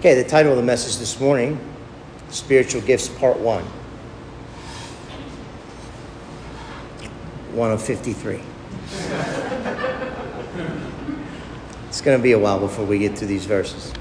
Okay, 0.00 0.14
the 0.14 0.24
title 0.26 0.52
of 0.52 0.56
the 0.56 0.64
message 0.64 0.96
this 0.96 1.20
morning 1.20 1.60
Spiritual 2.30 2.80
Gifts, 2.80 3.06
Part 3.06 3.38
1. 3.38 3.62
1 7.52 7.70
of 7.70 7.82
53. 7.82 8.36
it's 11.86 12.00
going 12.00 12.16
to 12.16 12.22
be 12.22 12.32
a 12.32 12.38
while 12.38 12.58
before 12.58 12.86
we 12.86 12.98
get 12.98 13.18
through 13.18 13.28
these 13.28 13.44
verses. 13.44 13.92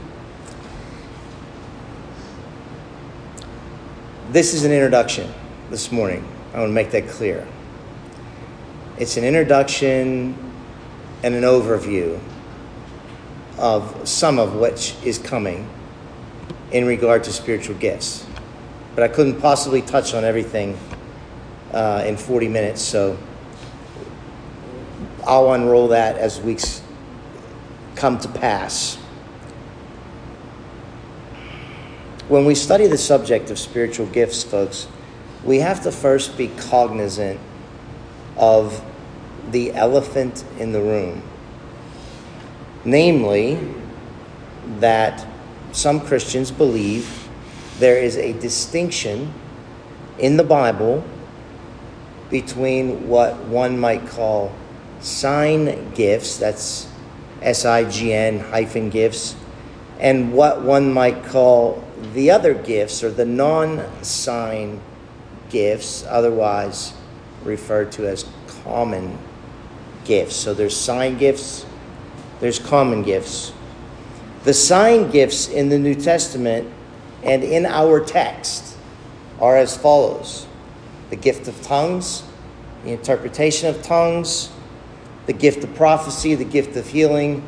This 4.29 4.53
is 4.53 4.63
an 4.63 4.71
introduction 4.71 5.29
this 5.69 5.91
morning. 5.91 6.25
I 6.53 6.59
want 6.59 6.69
to 6.69 6.73
make 6.73 6.91
that 6.91 7.09
clear. 7.09 7.45
It's 8.97 9.17
an 9.17 9.25
introduction 9.25 10.33
and 11.23 11.35
an 11.35 11.43
overview 11.43 12.21
of 13.57 14.07
some 14.07 14.39
of 14.39 14.55
which 14.55 14.95
is 15.03 15.17
coming 15.17 15.69
in 16.71 16.85
regard 16.85 17.23
to 17.25 17.31
spiritual 17.31 17.75
gifts. 17.75 18.25
But 18.95 19.03
I 19.03 19.07
couldn't 19.07 19.39
possibly 19.39 19.81
touch 19.81 20.13
on 20.13 20.23
everything 20.23 20.77
uh, 21.73 22.03
in 22.05 22.17
40 22.17 22.47
minutes, 22.47 22.81
so 22.81 23.17
I'll 25.25 25.53
unroll 25.53 25.89
that 25.89 26.17
as 26.17 26.39
weeks 26.41 26.81
come 27.95 28.17
to 28.19 28.27
pass. 28.27 28.95
When 32.27 32.45
we 32.45 32.55
study 32.55 32.87
the 32.87 32.97
subject 32.97 33.49
of 33.49 33.57
spiritual 33.57 34.05
gifts, 34.07 34.43
folks, 34.43 34.87
we 35.43 35.59
have 35.59 35.83
to 35.83 35.91
first 35.91 36.37
be 36.37 36.47
cognizant 36.47 37.39
of 38.37 38.83
the 39.51 39.73
elephant 39.73 40.43
in 40.59 40.71
the 40.71 40.81
room. 40.81 41.23
Namely, 42.85 43.59
that 44.77 45.25
some 45.71 46.01
Christians 46.01 46.51
believe 46.51 47.29
there 47.79 47.97
is 47.97 48.17
a 48.17 48.33
distinction 48.33 49.33
in 50.17 50.37
the 50.37 50.43
Bible 50.43 51.03
between 52.29 53.07
what 53.07 53.37
one 53.45 53.79
might 53.79 54.05
call 54.07 54.53
sign 54.99 55.91
gifts, 55.93 56.37
that's 56.37 56.87
S 57.41 57.65
I 57.65 57.89
G 57.89 58.13
N 58.13 58.39
hyphen 58.39 58.89
gifts, 58.89 59.35
and 59.99 60.33
what 60.33 60.61
one 60.61 60.91
might 60.93 61.23
call 61.23 61.83
the 62.13 62.31
other 62.31 62.53
gifts 62.53 63.03
or 63.03 63.11
the 63.11 63.25
non 63.25 64.03
sign 64.03 64.81
gifts, 65.49 66.05
otherwise 66.07 66.93
referred 67.43 67.91
to 67.93 68.07
as 68.07 68.25
common 68.63 69.17
gifts. 70.05 70.35
So 70.35 70.53
there's 70.53 70.75
sign 70.75 71.17
gifts, 71.17 71.65
there's 72.39 72.59
common 72.59 73.03
gifts. 73.03 73.53
The 74.43 74.53
sign 74.53 75.11
gifts 75.11 75.49
in 75.49 75.69
the 75.69 75.77
New 75.77 75.95
Testament 75.95 76.71
and 77.23 77.43
in 77.43 77.65
our 77.65 77.99
text 77.99 78.77
are 79.39 79.57
as 79.57 79.75
follows 79.75 80.47
the 81.09 81.15
gift 81.15 81.47
of 81.47 81.61
tongues, 81.61 82.23
the 82.83 82.91
interpretation 82.91 83.69
of 83.69 83.81
tongues, 83.81 84.49
the 85.25 85.33
gift 85.33 85.63
of 85.63 85.73
prophecy, 85.75 86.35
the 86.35 86.45
gift 86.45 86.77
of 86.77 86.87
healing, 86.87 87.43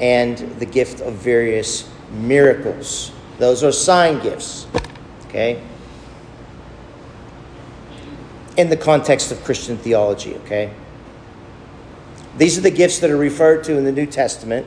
and 0.00 0.38
the 0.58 0.66
gift 0.66 1.00
of 1.00 1.14
various 1.14 1.88
miracles. 2.10 3.12
Those 3.38 3.62
are 3.62 3.72
sign 3.72 4.20
gifts, 4.20 4.66
okay? 5.26 5.62
In 8.56 8.68
the 8.70 8.76
context 8.76 9.30
of 9.30 9.44
Christian 9.44 9.76
theology, 9.76 10.34
okay? 10.36 10.72
These 12.36 12.58
are 12.58 12.62
the 12.62 12.70
gifts 12.70 12.98
that 13.00 13.10
are 13.10 13.16
referred 13.16 13.64
to 13.64 13.76
in 13.76 13.84
the 13.84 13.92
New 13.92 14.06
Testament 14.06 14.66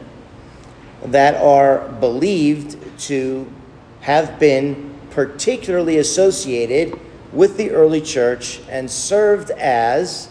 that 1.05 1.35
are 1.35 1.89
believed 1.99 2.77
to 2.99 3.51
have 4.01 4.39
been 4.39 4.93
particularly 5.11 5.97
associated 5.97 6.99
with 7.31 7.57
the 7.57 7.71
early 7.71 8.01
church 8.01 8.59
and 8.69 8.89
served 8.89 9.51
as 9.51 10.29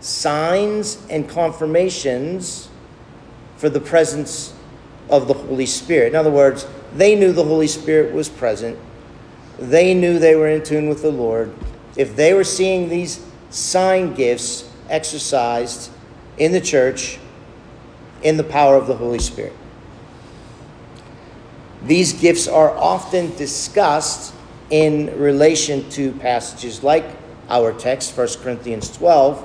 signs 0.00 1.04
and 1.10 1.28
confirmations 1.28 2.68
for 3.56 3.68
the 3.68 3.80
presence 3.80 4.54
of 5.08 5.28
the 5.28 5.34
Holy 5.34 5.66
Spirit. 5.66 6.08
In 6.08 6.16
other 6.16 6.30
words, 6.30 6.66
they 6.94 7.14
knew 7.14 7.32
the 7.32 7.44
Holy 7.44 7.66
Spirit 7.66 8.12
was 8.12 8.28
present. 8.28 8.78
They 9.58 9.94
knew 9.94 10.18
they 10.18 10.36
were 10.36 10.48
in 10.48 10.62
tune 10.62 10.88
with 10.88 11.02
the 11.02 11.10
Lord. 11.10 11.52
If 11.96 12.14
they 12.14 12.34
were 12.34 12.44
seeing 12.44 12.88
these 12.88 13.24
sign 13.50 14.14
gifts 14.14 14.70
exercised 14.88 15.90
in 16.36 16.52
the 16.52 16.60
church 16.60 17.18
in 18.22 18.36
the 18.36 18.44
power 18.44 18.76
of 18.76 18.86
the 18.86 18.96
Holy 18.96 19.18
Spirit. 19.18 19.52
These 21.86 22.14
gifts 22.14 22.48
are 22.48 22.70
often 22.70 23.34
discussed 23.36 24.34
in 24.70 25.16
relation 25.18 25.88
to 25.90 26.12
passages 26.12 26.82
like 26.82 27.04
our 27.48 27.72
text, 27.72 28.16
1 28.16 28.28
Corinthians 28.42 28.90
12, 28.96 29.40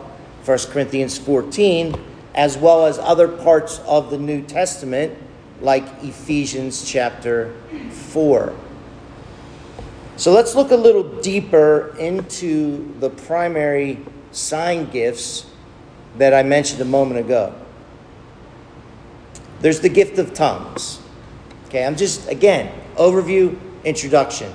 1 0.47 0.57
Corinthians 0.71 1.19
14, 1.19 1.93
as 2.33 2.57
well 2.57 2.87
as 2.87 2.97
other 2.97 3.27
parts 3.27 3.79
of 3.85 4.09
the 4.09 4.17
New 4.17 4.41
Testament 4.41 5.15
like 5.61 5.83
Ephesians 6.03 6.83
chapter 6.83 7.53
4. 7.91 8.55
So 10.17 10.31
let's 10.31 10.55
look 10.55 10.71
a 10.71 10.75
little 10.75 11.21
deeper 11.21 11.95
into 11.99 12.91
the 12.99 13.11
primary 13.11 13.99
sign 14.31 14.89
gifts 14.89 15.45
that 16.17 16.33
I 16.33 16.41
mentioned 16.41 16.81
a 16.81 16.85
moment 16.85 17.19
ago. 17.19 17.53
There's 19.59 19.81
the 19.81 19.89
gift 19.89 20.17
of 20.17 20.33
tongues. 20.33 21.00
Okay, 21.71 21.85
I'm 21.85 21.95
just, 21.95 22.27
again, 22.27 22.69
overview, 22.97 23.57
introduction. 23.85 24.53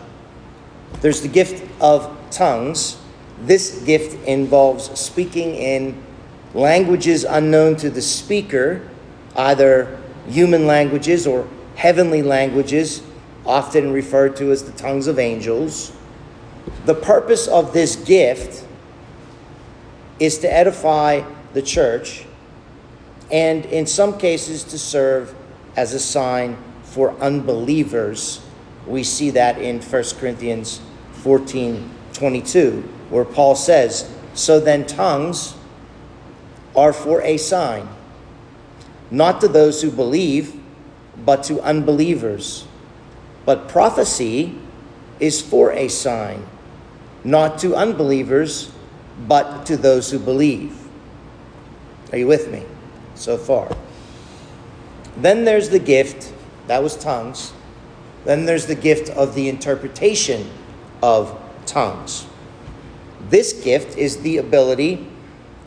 There's 1.01 1.23
the 1.23 1.29
gift 1.29 1.67
of 1.81 2.15
tongues. 2.31 2.99
This 3.41 3.83
gift 3.85 4.23
involves 4.27 5.01
speaking 5.01 5.55
in 5.55 5.99
languages 6.53 7.25
unknown 7.25 7.77
to 7.77 7.89
the 7.89 8.03
speaker, 8.03 8.87
either 9.35 9.99
human 10.29 10.67
languages 10.67 11.27
or 11.27 11.49
heavenly 11.75 12.21
languages, 12.21 13.03
often 13.47 13.95
referred 13.95 14.37
to 14.37 14.51
as 14.53 14.65
the 14.65 14.73
tongues 14.73 15.07
of 15.07 15.19
angels. 15.19 15.97
The 16.85 16.95
purpose 16.95 17.49
of 17.49 17.73
this 17.73 17.97
gift 17.97 18.67
is 20.21 20.37
to 20.41 20.53
edify 20.53 21.23
the 21.55 21.63
church 21.63 22.27
and, 23.33 23.65
in 23.65 23.87
some 23.87 24.19
cases, 24.19 24.65
to 24.65 24.79
serve 24.79 25.35
as 25.77 25.95
a 25.95 25.99
sign 25.99 26.59
for 26.97 27.11
unbelievers. 27.21 28.41
We 28.87 29.05
see 29.05 29.29
that 29.33 29.59
in 29.59 29.83
1 29.83 30.05
Corinthians 30.19 30.81
14 31.13 31.91
22, 32.15 32.81
where 33.11 33.27
Paul 33.27 33.55
says, 33.55 34.11
So 34.33 34.59
then 34.59 34.87
tongues 34.87 35.55
are 36.75 36.95
for 36.95 37.21
a 37.21 37.37
sign, 37.37 37.87
not 39.11 39.43
to 39.43 39.49
those 39.49 39.83
who 39.83 39.91
believe, 39.91 40.59
but 41.23 41.45
to 41.45 41.61
unbelievers. 41.61 42.67
But 43.45 43.69
prophecy 43.69 44.59
is 45.21 45.43
for 45.43 45.73
a 45.73 45.89
sign, 45.89 46.47
not 47.25 47.59
to 47.59 47.77
unbelievers, 47.77 48.73
but 49.29 49.67
to 49.67 49.77
those 49.77 50.11
who 50.11 50.19
believe. 50.19 50.89
Are 52.11 52.17
you 52.17 52.27
with 52.27 52.51
me 52.51 52.63
so 53.15 53.37
far? 53.37 53.71
Then 55.19 55.45
there's 55.45 55.69
the 55.69 55.79
gift 55.79 56.33
that 56.67 56.83
was 56.83 56.97
tongues. 56.97 57.53
Then 58.25 58.45
there's 58.45 58.67
the 58.67 58.75
gift 58.75 59.11
of 59.11 59.35
the 59.35 59.49
interpretation 59.49 60.51
of 61.03 61.39
tongues. 61.65 62.27
This 63.29 63.53
gift 63.53 63.97
is 63.97 64.19
the 64.23 64.39
ability 64.39 65.07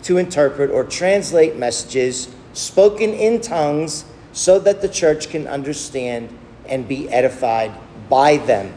to 0.04 0.18
interpret 0.18 0.70
or 0.72 0.84
translate 0.84 1.56
messages 1.56 2.34
spoken 2.54 3.12
in 3.12 3.42
tongues 3.42 4.06
so 4.34 4.60
that 4.60 4.82
the 4.82 4.90
church 4.90 5.30
can 5.30 5.48
understand 5.48 6.30
and 6.68 6.88
be 6.88 7.10
edified 7.10 7.72
by 8.10 8.38
them. 8.38 8.74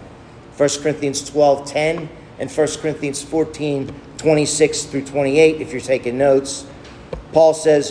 1 0.57 0.69
Corinthians 0.83 1.29
12 1.29 1.67
10 1.67 2.09
and 2.39 2.51
1 2.51 2.69
Corinthians 2.79 3.23
14 3.23 3.93
26 4.23 4.85
through 4.85 5.05
28, 5.05 5.61
if 5.61 5.73
you're 5.73 5.81
taking 5.81 6.17
notes. 6.17 6.65
Paul 7.33 7.55
says, 7.55 7.91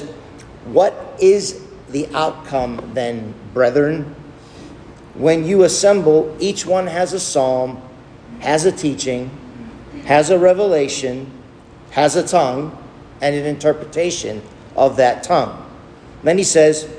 What 0.66 1.18
is 1.20 1.66
the 1.90 2.08
outcome 2.14 2.92
then, 2.94 3.34
brethren? 3.54 4.16
When 5.14 5.46
you 5.46 5.64
assemble, 5.64 6.36
each 6.40 6.66
one 6.66 6.88
has 6.88 7.14
a 7.14 7.20
psalm, 7.20 7.82
has 8.40 8.66
a 8.66 8.72
teaching, 8.72 9.30
has 10.06 10.30
a 10.30 10.40
revelation, 10.40 11.30
has 11.92 12.16
a 12.16 12.26
tongue, 12.26 12.78
and 13.22 13.36
an 13.36 13.46
interpretation 13.46 14.42
of 14.76 14.98
that 14.98 15.24
tongue. 15.24 15.70
Then 16.24 16.38
he 16.38 16.44
says, 16.44 16.90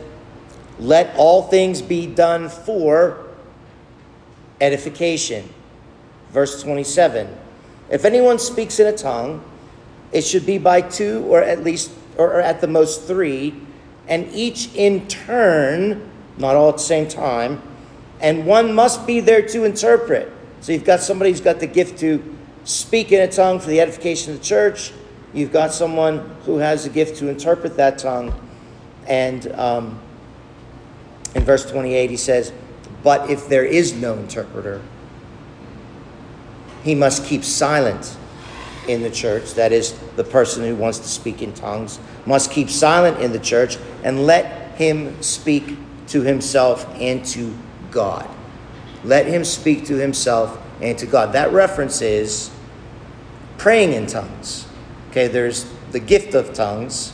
Let 0.78 1.14
all 1.16 1.44
things 1.44 1.80
be 1.80 2.06
done 2.06 2.48
for 2.48 3.24
edification. 4.60 5.48
Verse 6.30 6.62
27 6.62 7.34
If 7.90 8.04
anyone 8.04 8.38
speaks 8.38 8.78
in 8.78 8.86
a 8.86 8.96
tongue, 8.96 9.42
it 10.12 10.22
should 10.22 10.44
be 10.44 10.58
by 10.58 10.82
two 10.82 11.24
or 11.24 11.42
at 11.42 11.64
least, 11.64 11.92
or 12.18 12.40
at 12.40 12.60
the 12.60 12.66
most 12.66 13.06
three, 13.06 13.54
and 14.06 14.28
each 14.32 14.68
in 14.74 15.08
turn, 15.08 16.10
not 16.36 16.56
all 16.56 16.68
at 16.68 16.76
the 16.76 16.82
same 16.82 17.08
time 17.08 17.62
And 18.22 18.46
one 18.46 18.72
must 18.72 19.06
be 19.06 19.20
there 19.20 19.42
to 19.48 19.64
interpret. 19.64 20.32
So 20.60 20.70
you've 20.72 20.84
got 20.84 21.00
somebody 21.00 21.30
who's 21.30 21.40
got 21.40 21.58
the 21.58 21.66
gift 21.66 21.98
to 21.98 22.22
speak 22.64 23.10
in 23.10 23.20
a 23.20 23.30
tongue 23.30 23.58
for 23.58 23.68
the 23.68 23.80
edification 23.80 24.32
of 24.32 24.38
the 24.38 24.44
church. 24.44 24.92
You've 25.34 25.52
got 25.52 25.72
someone 25.72 26.18
who 26.44 26.58
has 26.58 26.84
the 26.84 26.90
gift 26.90 27.18
to 27.18 27.28
interpret 27.28 27.76
that 27.76 27.98
tongue. 27.98 28.32
And 29.08 29.50
um, 29.52 30.00
in 31.34 31.44
verse 31.44 31.68
28, 31.68 32.10
he 32.10 32.16
says, 32.16 32.52
But 33.02 33.28
if 33.28 33.48
there 33.48 33.64
is 33.64 33.92
no 33.92 34.14
interpreter, 34.14 34.80
he 36.84 36.94
must 36.94 37.24
keep 37.24 37.42
silent 37.42 38.16
in 38.86 39.02
the 39.02 39.10
church. 39.10 39.54
That 39.54 39.72
is, 39.72 39.98
the 40.14 40.24
person 40.24 40.62
who 40.64 40.76
wants 40.76 40.98
to 41.00 41.08
speak 41.08 41.42
in 41.42 41.52
tongues 41.54 41.98
must 42.24 42.52
keep 42.52 42.70
silent 42.70 43.20
in 43.20 43.32
the 43.32 43.38
church 43.40 43.78
and 44.04 44.26
let 44.26 44.76
him 44.76 45.20
speak 45.22 45.76
to 46.08 46.22
himself 46.22 46.86
and 47.00 47.24
to 47.26 47.52
God. 47.92 48.28
Let 49.04 49.26
him 49.26 49.44
speak 49.44 49.84
to 49.86 49.94
himself 49.94 50.60
and 50.80 50.98
to 50.98 51.06
God. 51.06 51.32
That 51.32 51.52
reference 51.52 52.02
is 52.02 52.50
praying 53.58 53.92
in 53.92 54.06
tongues. 54.06 54.66
Okay, 55.10 55.28
there's 55.28 55.72
the 55.92 56.00
gift 56.00 56.34
of 56.34 56.54
tongues, 56.54 57.12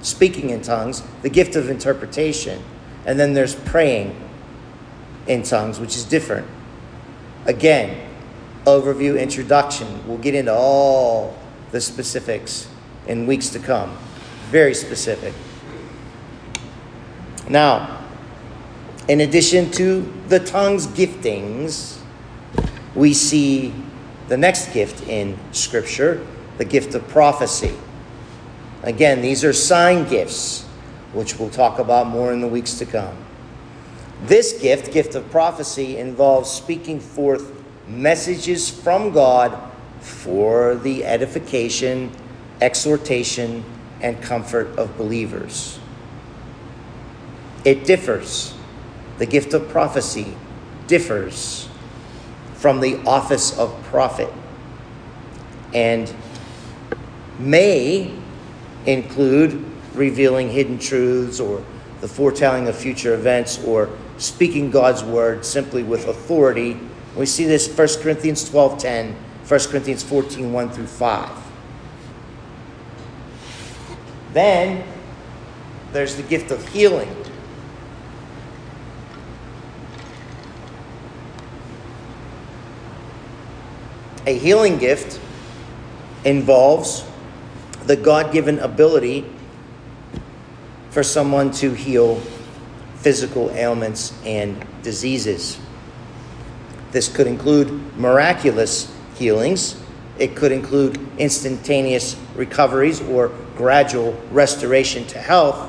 speaking 0.00 0.50
in 0.50 0.62
tongues, 0.62 1.02
the 1.22 1.28
gift 1.28 1.56
of 1.56 1.68
interpretation, 1.68 2.62
and 3.04 3.18
then 3.18 3.34
there's 3.34 3.54
praying 3.54 4.16
in 5.26 5.42
tongues, 5.42 5.80
which 5.80 5.96
is 5.96 6.04
different. 6.04 6.46
Again, 7.44 8.08
overview, 8.64 9.20
introduction. 9.20 10.06
We'll 10.06 10.18
get 10.18 10.34
into 10.34 10.54
all 10.54 11.36
the 11.72 11.80
specifics 11.80 12.68
in 13.06 13.26
weeks 13.26 13.48
to 13.50 13.58
come. 13.58 13.96
Very 14.50 14.74
specific. 14.74 15.34
Now, 17.48 18.01
in 19.08 19.20
addition 19.20 19.70
to 19.72 20.00
the 20.28 20.40
tongues 20.40 20.86
giftings, 20.86 21.98
we 22.94 23.14
see 23.14 23.74
the 24.28 24.36
next 24.36 24.72
gift 24.72 25.06
in 25.08 25.38
Scripture 25.52 26.26
the 26.58 26.64
gift 26.64 26.94
of 26.94 27.06
prophecy. 27.08 27.74
Again, 28.82 29.22
these 29.22 29.44
are 29.44 29.52
sign 29.52 30.08
gifts, 30.08 30.64
which 31.12 31.38
we'll 31.38 31.50
talk 31.50 31.78
about 31.78 32.06
more 32.06 32.32
in 32.32 32.40
the 32.40 32.48
weeks 32.48 32.74
to 32.74 32.86
come. 32.86 33.16
This 34.24 34.60
gift, 34.60 34.92
gift 34.92 35.14
of 35.14 35.28
prophecy, 35.30 35.96
involves 35.96 36.50
speaking 36.50 37.00
forth 37.00 37.52
messages 37.88 38.70
from 38.70 39.12
God 39.12 39.58
for 40.00 40.76
the 40.76 41.04
edification, 41.04 42.10
exhortation, 42.60 43.64
and 44.00 44.20
comfort 44.22 44.68
of 44.78 44.96
believers. 44.96 45.78
It 47.64 47.84
differs. 47.84 48.54
The 49.22 49.26
gift 49.26 49.54
of 49.54 49.68
prophecy 49.68 50.34
differs 50.88 51.68
from 52.54 52.80
the 52.80 53.00
office 53.06 53.56
of 53.56 53.72
prophet 53.84 54.28
and 55.72 56.12
may 57.38 58.12
include 58.84 59.64
revealing 59.94 60.50
hidden 60.50 60.76
truths 60.76 61.38
or 61.38 61.64
the 62.00 62.08
foretelling 62.08 62.66
of 62.66 62.74
future 62.74 63.14
events 63.14 63.62
or 63.62 63.90
speaking 64.18 64.72
God's 64.72 65.04
word 65.04 65.44
simply 65.44 65.84
with 65.84 66.08
authority 66.08 66.76
we 67.14 67.26
see 67.26 67.44
this 67.44 67.68
1 67.68 68.02
Corinthians 68.02 68.50
12 68.50 68.76
10, 68.80 69.12
1 69.46 69.60
Corinthians 69.60 70.02
14 70.02 70.52
1 70.52 70.70
through 70.70 70.86
5. 70.88 71.30
Then 74.32 74.84
there's 75.92 76.16
the 76.16 76.24
gift 76.24 76.50
of 76.50 76.66
healing. 76.70 77.21
A 84.24 84.38
healing 84.38 84.78
gift 84.78 85.20
involves 86.24 87.04
the 87.86 87.96
God 87.96 88.32
given 88.32 88.60
ability 88.60 89.24
for 90.90 91.02
someone 91.02 91.50
to 91.52 91.72
heal 91.72 92.20
physical 92.96 93.50
ailments 93.50 94.12
and 94.24 94.64
diseases. 94.82 95.58
This 96.92 97.08
could 97.08 97.26
include 97.26 97.96
miraculous 97.96 98.94
healings. 99.16 99.82
It 100.18 100.36
could 100.36 100.52
include 100.52 101.00
instantaneous 101.18 102.16
recoveries 102.36 103.00
or 103.00 103.32
gradual 103.56 104.12
restoration 104.30 105.04
to 105.08 105.18
health. 105.18 105.68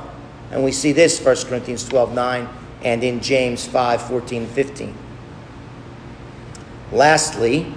And 0.51 0.63
we 0.63 0.71
see 0.71 0.91
this 0.91 1.19
1 1.19 1.35
Corinthians 1.47 1.89
12 1.89 2.13
9 2.13 2.49
and 2.83 3.03
in 3.03 3.19
James 3.19 3.65
5 3.65 4.01
14 4.03 4.45
15. 4.45 4.95
Lastly, 6.91 7.73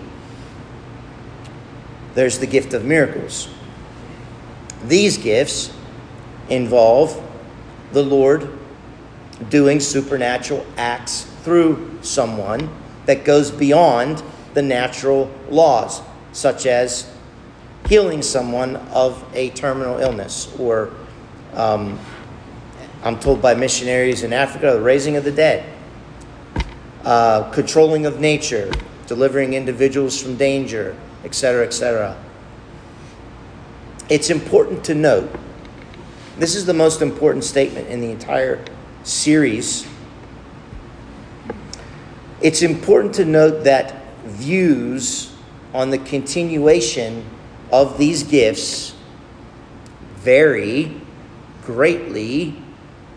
there's 2.16 2.38
the 2.38 2.46
gift 2.46 2.72
of 2.72 2.84
miracles. 2.84 3.46
These 4.86 5.18
gifts 5.18 5.70
involve 6.48 7.22
the 7.92 8.02
Lord 8.02 8.48
doing 9.50 9.80
supernatural 9.80 10.64
acts 10.78 11.24
through 11.42 11.98
someone 12.00 12.70
that 13.04 13.24
goes 13.24 13.50
beyond 13.50 14.22
the 14.54 14.62
natural 14.62 15.30
laws, 15.50 16.00
such 16.32 16.64
as 16.64 17.12
healing 17.86 18.22
someone 18.22 18.76
of 18.76 19.22
a 19.34 19.50
terminal 19.50 19.98
illness, 19.98 20.52
or 20.58 20.90
um, 21.52 21.98
I'm 23.02 23.20
told 23.20 23.42
by 23.42 23.54
missionaries 23.54 24.22
in 24.22 24.32
Africa, 24.32 24.72
the 24.72 24.80
raising 24.80 25.16
of 25.16 25.24
the 25.24 25.32
dead, 25.32 25.70
uh, 27.04 27.50
controlling 27.50 28.06
of 28.06 28.20
nature, 28.20 28.72
delivering 29.06 29.52
individuals 29.52 30.20
from 30.20 30.36
danger, 30.36 30.96
etc., 31.24 31.66
etc. 31.66 32.16
It's 34.08 34.30
important 34.30 34.84
to 34.84 34.94
note 34.94 35.30
this 36.38 36.54
is 36.54 36.66
the 36.66 36.74
most 36.74 37.00
important 37.00 37.44
statement 37.44 37.88
in 37.88 38.00
the 38.00 38.10
entire 38.10 38.62
series 39.04 39.86
it's 42.40 42.60
important 42.60 43.14
to 43.14 43.24
note 43.24 43.64
that 43.64 43.94
views 44.24 45.34
on 45.72 45.90
the 45.90 45.98
continuation 45.98 47.24
of 47.72 47.96
these 47.96 48.22
gifts 48.22 48.94
vary 50.16 51.00
greatly 51.64 52.54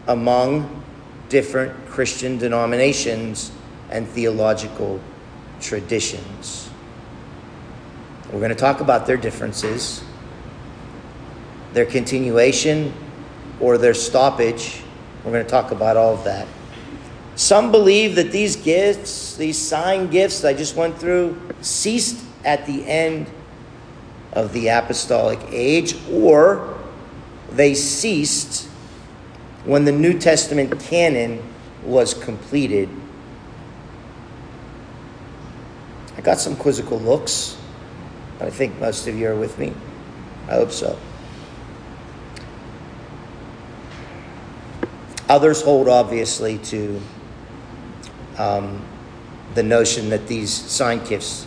among 0.07 0.83
different 1.27 1.73
Christian 1.87 2.37
denominations 2.37 3.51
and 3.89 4.07
theological 4.07 5.01
traditions. 5.59 6.68
We're 8.31 8.39
going 8.39 8.49
to 8.49 8.55
talk 8.55 8.79
about 8.79 9.07
their 9.07 9.17
differences, 9.17 10.03
their 11.73 11.85
continuation, 11.85 12.93
or 13.59 13.77
their 13.77 13.95
stoppage. 13.95 14.81
We're 15.23 15.31
going 15.31 15.43
to 15.43 15.49
talk 15.49 15.71
about 15.71 15.97
all 15.97 16.13
of 16.13 16.23
that. 16.25 16.47
Some 17.35 17.71
believe 17.71 18.15
that 18.15 18.31
these 18.31 18.55
gifts, 18.55 19.35
these 19.35 19.57
sign 19.57 20.09
gifts 20.09 20.43
I 20.43 20.53
just 20.53 20.75
went 20.75 20.97
through, 20.97 21.41
ceased 21.61 22.23
at 22.45 22.65
the 22.65 22.85
end 22.85 23.29
of 24.33 24.53
the 24.53 24.67
apostolic 24.67 25.39
age, 25.49 25.95
or 26.11 26.77
they 27.49 27.73
ceased 27.73 28.67
when 29.65 29.85
the 29.85 29.91
New 29.91 30.19
Testament 30.19 30.79
canon 30.79 31.41
was 31.83 32.13
completed. 32.13 32.89
I 36.17 36.21
got 36.21 36.39
some 36.39 36.55
quizzical 36.55 36.99
looks, 36.99 37.58
I 38.39 38.49
think 38.49 38.79
most 38.79 39.07
of 39.07 39.17
you 39.17 39.29
are 39.29 39.35
with 39.35 39.57
me. 39.59 39.73
I 40.47 40.53
hope 40.53 40.71
so. 40.71 40.97
Others 45.27 45.61
hold, 45.61 45.87
obviously, 45.87 46.57
to 46.57 46.99
um, 48.37 48.81
the 49.53 49.63
notion 49.63 50.09
that 50.09 50.27
these 50.27 50.51
sign 50.51 51.03
gifts 51.03 51.45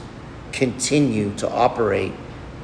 continue 0.52 1.34
to 1.36 1.50
operate 1.50 2.12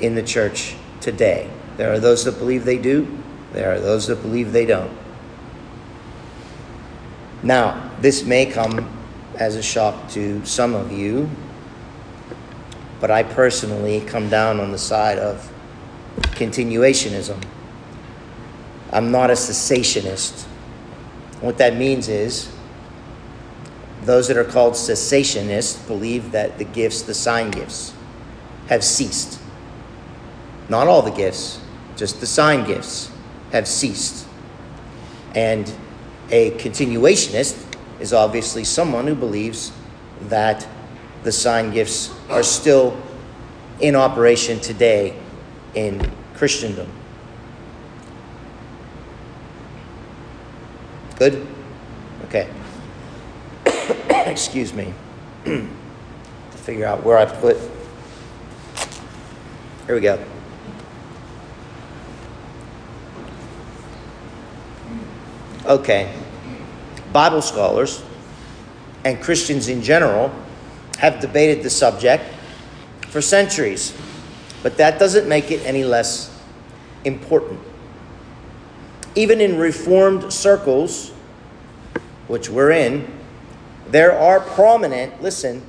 in 0.00 0.14
the 0.14 0.22
church 0.22 0.76
today. 1.00 1.50
There 1.76 1.92
are 1.92 1.98
those 1.98 2.24
that 2.24 2.38
believe 2.38 2.64
they 2.64 2.78
do, 2.78 3.18
there 3.52 3.72
are 3.72 3.80
those 3.80 4.06
that 4.08 4.22
believe 4.22 4.52
they 4.52 4.66
don't. 4.66 4.96
Now, 7.42 7.90
this 8.00 8.24
may 8.24 8.46
come 8.46 8.88
as 9.36 9.56
a 9.56 9.62
shock 9.62 10.08
to 10.10 10.44
some 10.44 10.74
of 10.74 10.92
you, 10.92 11.30
but 13.00 13.10
I 13.10 13.22
personally 13.22 14.00
come 14.00 14.28
down 14.28 14.60
on 14.60 14.72
the 14.72 14.78
side 14.78 15.18
of 15.18 15.52
continuationism. 16.20 17.42
I'm 18.92 19.10
not 19.10 19.30
a 19.30 19.34
cessationist. 19.34 20.44
What 21.40 21.58
that 21.58 21.76
means 21.76 22.08
is 22.08 22.50
those 24.02 24.28
that 24.28 24.36
are 24.36 24.44
called 24.44 24.74
cessationists 24.74 25.86
believe 25.86 26.32
that 26.32 26.58
the 26.58 26.64
gifts, 26.64 27.02
the 27.02 27.14
sign 27.14 27.50
gifts, 27.50 27.92
have 28.68 28.82
ceased. 28.82 29.40
Not 30.68 30.88
all 30.88 31.02
the 31.02 31.10
gifts, 31.10 31.60
just 31.96 32.20
the 32.20 32.26
sign 32.26 32.64
gifts 32.64 33.10
have 33.52 33.68
ceased. 33.68 34.26
And 35.34 35.70
a 36.30 36.52
continuationist 36.52 37.64
is 38.00 38.12
obviously 38.12 38.64
someone 38.64 39.06
who 39.06 39.14
believes 39.14 39.72
that 40.22 40.66
the 41.22 41.32
sign 41.32 41.72
gifts 41.72 42.14
are 42.28 42.42
still 42.42 42.96
in 43.80 43.94
operation 43.94 44.60
today 44.60 45.18
in 45.74 46.10
Christendom. 46.34 46.90
Good? 51.18 51.46
Okay. 52.26 52.48
Excuse 54.30 54.72
me. 54.72 54.94
to 55.44 55.68
figure 56.52 56.86
out 56.86 57.02
where 57.02 57.18
I 57.18 57.24
put. 57.24 57.56
Here 59.86 59.94
we 59.94 60.00
go. 60.00 60.22
Okay. 65.64 66.14
Bible 67.12 67.42
scholars 67.42 68.02
and 69.04 69.20
Christians 69.20 69.68
in 69.68 69.82
general 69.82 70.32
have 70.98 71.20
debated 71.20 71.62
the 71.62 71.70
subject 71.70 72.24
for 73.08 73.22
centuries, 73.22 73.96
but 74.62 74.76
that 74.76 74.98
doesn't 74.98 75.28
make 75.28 75.50
it 75.50 75.64
any 75.64 75.84
less 75.84 76.36
important. 77.04 77.60
Even 79.14 79.40
in 79.40 79.58
Reformed 79.58 80.32
circles, 80.32 81.10
which 82.26 82.50
we're 82.50 82.72
in, 82.72 83.10
there 83.88 84.16
are 84.18 84.40
prominent, 84.40 85.22
listen, 85.22 85.62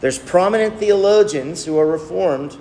there's 0.00 0.18
prominent 0.18 0.78
theologians 0.78 1.64
who 1.64 1.78
are 1.78 1.86
Reformed 1.86 2.58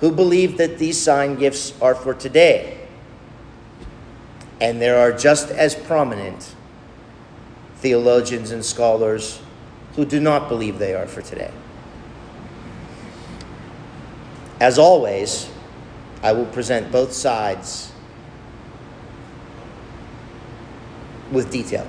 who 0.00 0.12
believe 0.12 0.58
that 0.58 0.78
these 0.78 1.00
sign 1.00 1.36
gifts 1.36 1.72
are 1.80 1.94
for 1.94 2.14
today. 2.14 2.86
And 4.60 4.80
there 4.80 4.98
are 4.98 5.12
just 5.12 5.50
as 5.50 5.74
prominent 5.74 6.54
theologians 7.76 8.50
and 8.50 8.64
scholars 8.64 9.40
who 9.94 10.04
do 10.04 10.20
not 10.20 10.48
believe 10.48 10.78
they 10.78 10.94
are 10.94 11.06
for 11.06 11.22
today. 11.22 11.50
As 14.60 14.78
always, 14.78 15.48
I 16.22 16.32
will 16.32 16.46
present 16.46 16.90
both 16.90 17.12
sides 17.12 17.92
with 21.30 21.50
detail. 21.50 21.86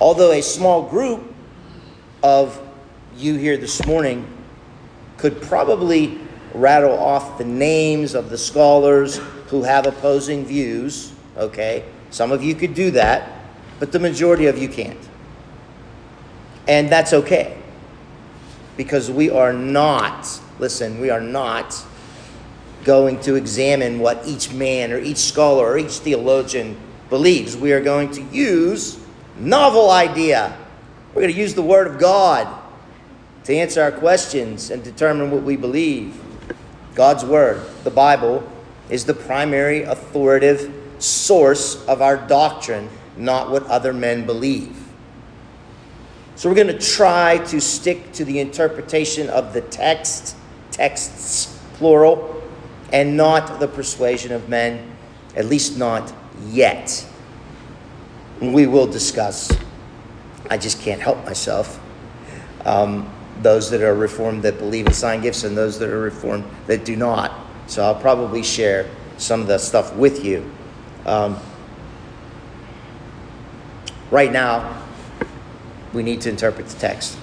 Although 0.00 0.32
a 0.32 0.42
small 0.42 0.82
group 0.82 1.34
of 2.22 2.60
you 3.16 3.34
here 3.34 3.56
this 3.56 3.84
morning 3.86 4.26
could 5.16 5.40
probably 5.42 6.18
rattle 6.54 6.98
off 6.98 7.38
the 7.38 7.44
names 7.44 8.14
of 8.14 8.30
the 8.30 8.38
scholars 8.38 9.18
who 9.48 9.62
have 9.62 9.86
opposing 9.86 10.44
views, 10.44 11.12
okay? 11.36 11.84
Some 12.10 12.32
of 12.32 12.42
you 12.42 12.54
could 12.54 12.74
do 12.74 12.90
that 12.92 13.38
but 13.78 13.92
the 13.92 13.98
majority 13.98 14.46
of 14.46 14.58
you 14.58 14.68
can't. 14.68 15.07
And 16.68 16.90
that's 16.90 17.12
okay. 17.12 17.56
Because 18.76 19.10
we 19.10 19.30
are 19.30 19.52
not, 19.52 20.40
listen, 20.58 21.00
we 21.00 21.10
are 21.10 21.20
not 21.20 21.74
going 22.84 23.18
to 23.20 23.34
examine 23.34 23.98
what 23.98 24.26
each 24.26 24.52
man 24.52 24.92
or 24.92 24.98
each 24.98 25.18
scholar 25.18 25.66
or 25.66 25.78
each 25.78 25.98
theologian 25.98 26.76
believes. 27.10 27.56
We 27.56 27.72
are 27.72 27.80
going 27.80 28.10
to 28.12 28.22
use 28.22 28.98
novel 29.38 29.90
idea. 29.90 30.56
We're 31.14 31.22
going 31.22 31.34
to 31.34 31.40
use 31.40 31.54
the 31.54 31.62
word 31.62 31.86
of 31.86 31.98
God 31.98 32.46
to 33.44 33.54
answer 33.56 33.82
our 33.82 33.92
questions 33.92 34.70
and 34.70 34.84
determine 34.84 35.30
what 35.30 35.42
we 35.42 35.56
believe. 35.56 36.20
God's 36.94 37.24
word, 37.24 37.62
the 37.82 37.90
Bible, 37.90 38.46
is 38.90 39.04
the 39.04 39.14
primary 39.14 39.82
authoritative 39.82 40.72
source 40.98 41.84
of 41.86 42.02
our 42.02 42.16
doctrine 42.16 42.88
not 43.16 43.50
what 43.50 43.66
other 43.66 43.92
men 43.92 44.24
believe. 44.26 44.87
So 46.38 46.48
we're 46.48 46.54
going 46.54 46.68
to 46.68 46.78
try 46.78 47.38
to 47.46 47.60
stick 47.60 48.12
to 48.12 48.24
the 48.24 48.38
interpretation 48.38 49.28
of 49.28 49.52
the 49.52 49.60
text, 49.60 50.36
texts, 50.70 51.60
plural, 51.72 52.40
and 52.92 53.16
not 53.16 53.58
the 53.58 53.66
persuasion 53.66 54.30
of 54.30 54.48
men, 54.48 54.88
at 55.34 55.46
least 55.46 55.76
not 55.76 56.14
yet. 56.46 57.04
We 58.40 58.68
will 58.68 58.86
discuss, 58.86 59.50
I 60.48 60.58
just 60.58 60.80
can't 60.80 61.00
help 61.00 61.24
myself, 61.24 61.80
um, 62.64 63.12
those 63.42 63.68
that 63.70 63.82
are 63.82 63.96
reformed 63.96 64.44
that 64.44 64.58
believe 64.58 64.86
in 64.86 64.92
sign 64.92 65.20
gifts 65.22 65.42
and 65.42 65.56
those 65.56 65.76
that 65.80 65.88
are 65.88 65.98
reformed 65.98 66.44
that 66.68 66.84
do 66.84 66.94
not. 66.94 67.32
So 67.66 67.82
I'll 67.82 68.00
probably 68.00 68.44
share 68.44 68.88
some 69.16 69.40
of 69.40 69.48
the 69.48 69.58
stuff 69.58 69.92
with 69.96 70.24
you. 70.24 70.48
Um, 71.04 71.36
Right 74.10 74.32
now, 74.32 74.87
we 75.92 76.02
need 76.02 76.20
to 76.22 76.30
interpret 76.30 76.68
the 76.68 76.78
text. 76.78 77.18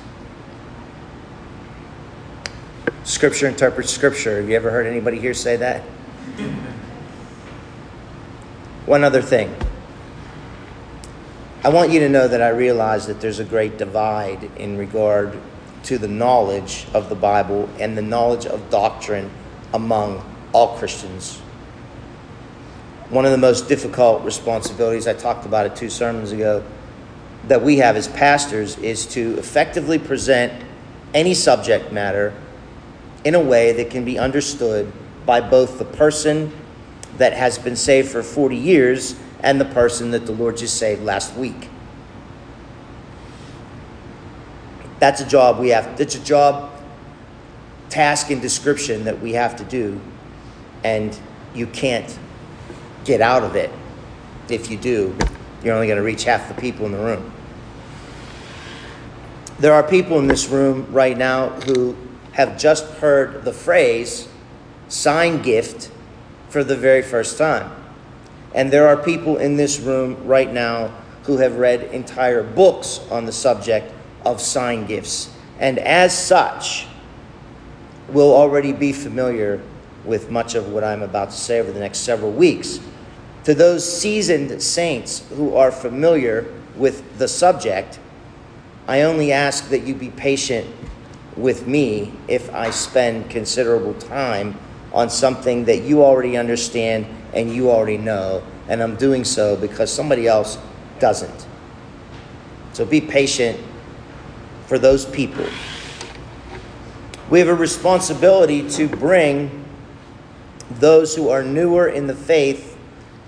Scripture 3.04 3.48
interprets 3.48 3.92
Scripture. 3.92 4.38
Have 4.38 4.50
you 4.50 4.56
ever 4.56 4.72
heard 4.72 4.88
anybody 4.88 5.20
here 5.20 5.34
say 5.34 5.56
that? 5.58 5.82
One 8.86 9.04
other 9.04 9.22
thing. 9.22 9.56
I 11.64 11.70
want 11.70 11.92
you 11.92 12.00
to 12.02 12.10
know 12.10 12.28
that 12.28 12.42
I 12.42 12.50
realize 12.50 13.08
that 13.08 13.22
there's 13.22 13.40
a 13.40 13.44
great 13.44 13.78
divide 13.78 14.52
in 14.58 14.78
regard 14.78 15.36
to 15.84 15.98
the 15.98 16.08
knowledge 16.08 16.86
of 16.94 17.10
the 17.10 17.16
Bible 17.16 17.70
and 17.80 17.98
the 17.98 18.02
knowledge 18.02 18.46
of 18.46 18.70
doctrine 18.70 19.32
among 19.74 20.24
all 20.52 20.78
Christians. 20.78 21.38
One 23.10 23.26
of 23.26 23.32
the 23.32 23.38
most 23.38 23.68
difficult 23.68 24.24
responsibilities, 24.24 25.08
I 25.08 25.14
talked 25.14 25.46
about 25.46 25.66
it 25.66 25.76
two 25.76 25.90
sermons 25.90 26.32
ago, 26.32 26.64
that 27.48 27.62
we 27.62 27.78
have 27.78 27.96
as 27.96 28.08
pastors 28.08 28.78
is 28.80 29.06
to 29.06 29.38
effectively 29.38 30.00
present 30.00 30.52
any 31.14 31.34
subject 31.34 31.92
matter 31.92 32.34
in 33.24 33.36
a 33.36 33.40
way 33.40 33.72
that 33.74 33.90
can 33.90 34.04
be 34.04 34.18
understood 34.18 34.92
by 35.26 35.42
both 35.42 35.80
the 35.80 35.86
person 35.86 36.52
that 37.18 37.34
has 37.34 37.58
been 37.58 37.76
saved 37.76 38.10
for 38.10 38.22
40 38.22 38.56
years 38.56 39.16
and 39.42 39.60
the 39.60 39.66
person 39.66 40.12
that 40.12 40.26
the 40.26 40.32
Lord 40.32 40.58
just 40.58 40.78
saved 40.78 41.04
last 41.04 41.36
week. 41.36 41.70
That's 45.00 45.22
a 45.22 45.28
job 45.28 45.60
we 45.60 45.70
have, 45.70 46.00
it's 46.00 46.16
a 46.16 46.24
job, 46.24 46.72
task, 47.90 48.32
and 48.32 48.42
description 48.42 49.04
that 49.06 49.22
we 49.22 49.34
have 49.34 49.56
to 49.58 49.64
do, 49.64 50.00
and 50.84 51.18
you 51.54 51.68
can't 51.68 52.18
get 53.04 53.22
out 53.22 53.44
of 53.44 53.56
it. 53.56 53.72
If 54.50 54.70
you 54.70 54.78
do, 54.78 55.16
you're 55.64 55.74
only 55.74 55.88
going 55.88 55.98
to 55.98 56.04
reach 56.04 56.24
half 56.24 56.48
the 56.48 56.60
people 56.60 56.86
in 56.86 56.92
the 56.92 56.98
room. 56.98 57.35
There 59.58 59.74
are 59.74 59.84
people 59.84 60.20
in 60.20 60.28
this 60.28 60.50
room 60.50 60.86
right 60.92 61.18
now 61.18 61.50
who 61.50 61.96
have 62.34 62.58
just 62.58 62.86
heard 62.96 63.46
the 63.46 63.54
phrase 63.54 64.28
sign 64.90 65.42
gift 65.42 65.92
for 66.50 66.64
the 66.64 66.76
very 66.76 67.02
first 67.02 67.38
time. 67.38 67.72
And 68.54 68.72
there 68.72 68.88
are 68.88 68.98
people 68.98 69.38
in 69.38 69.56
this 69.56 69.80
room 69.80 70.28
right 70.28 70.52
now 70.52 70.92
who 71.24 71.38
have 71.38 71.56
read 71.56 71.84
entire 71.84 72.44
books 72.44 73.00
on 73.10 73.26
the 73.26 73.32
subject 73.32 73.94
of 74.26 74.42
sign 74.42 74.86
gifts. 74.88 75.34
And 75.60 75.80
as 75.80 76.18
such, 76.18 76.88
will 78.10 78.34
already 78.34 78.74
be 78.74 78.92
familiar 78.92 79.62
with 80.04 80.30
much 80.30 80.56
of 80.56 80.72
what 80.72 80.84
I'm 80.84 81.02
about 81.02 81.32
to 81.32 81.38
say 81.38 81.60
over 81.60 81.72
the 81.72 81.80
next 81.80 82.00
several 82.00 82.32
weeks. 82.32 82.80
To 83.46 83.54
those 83.54 84.00
seasoned 84.00 84.62
saints 84.62 85.26
who 85.30 85.56
are 85.56 85.72
familiar 85.72 86.54
with 86.76 87.18
the 87.18 87.28
subject, 87.28 88.00
I 88.88 89.02
only 89.02 89.32
ask 89.32 89.70
that 89.70 89.84
you 89.84 89.96
be 89.96 90.10
patient 90.10 90.68
with 91.36 91.68
me 91.68 92.14
if 92.28 92.54
I 92.54 92.70
spend 92.70 93.30
considerable 93.30 93.94
time 93.96 94.58
on 94.94 95.10
something 95.10 95.66
that 95.66 95.82
you 95.82 96.04
already 96.04 96.38
understand 96.38 97.06
and 97.34 97.54
you 97.54 97.70
already 97.70 97.98
know, 97.98 98.44
and 98.70 98.82
I'm 98.82 98.96
doing 98.96 99.24
so 99.24 99.56
because 99.56 99.92
somebody 99.92 100.28
else 100.28 100.58
doesn't. 101.00 101.48
So 102.74 102.86
be 102.86 103.02
patient 103.02 103.60
for 104.68 104.78
those 104.78 105.06
people. 105.06 105.46
We 107.30 107.40
have 107.40 107.48
a 107.48 107.56
responsibility 107.56 108.70
to 108.72 108.88
bring 108.88 109.66
those 110.80 111.16
who 111.16 111.30
are 111.30 111.44
newer 111.44 111.88
in 111.88 112.08
the 112.08 112.16
faith 112.16 112.78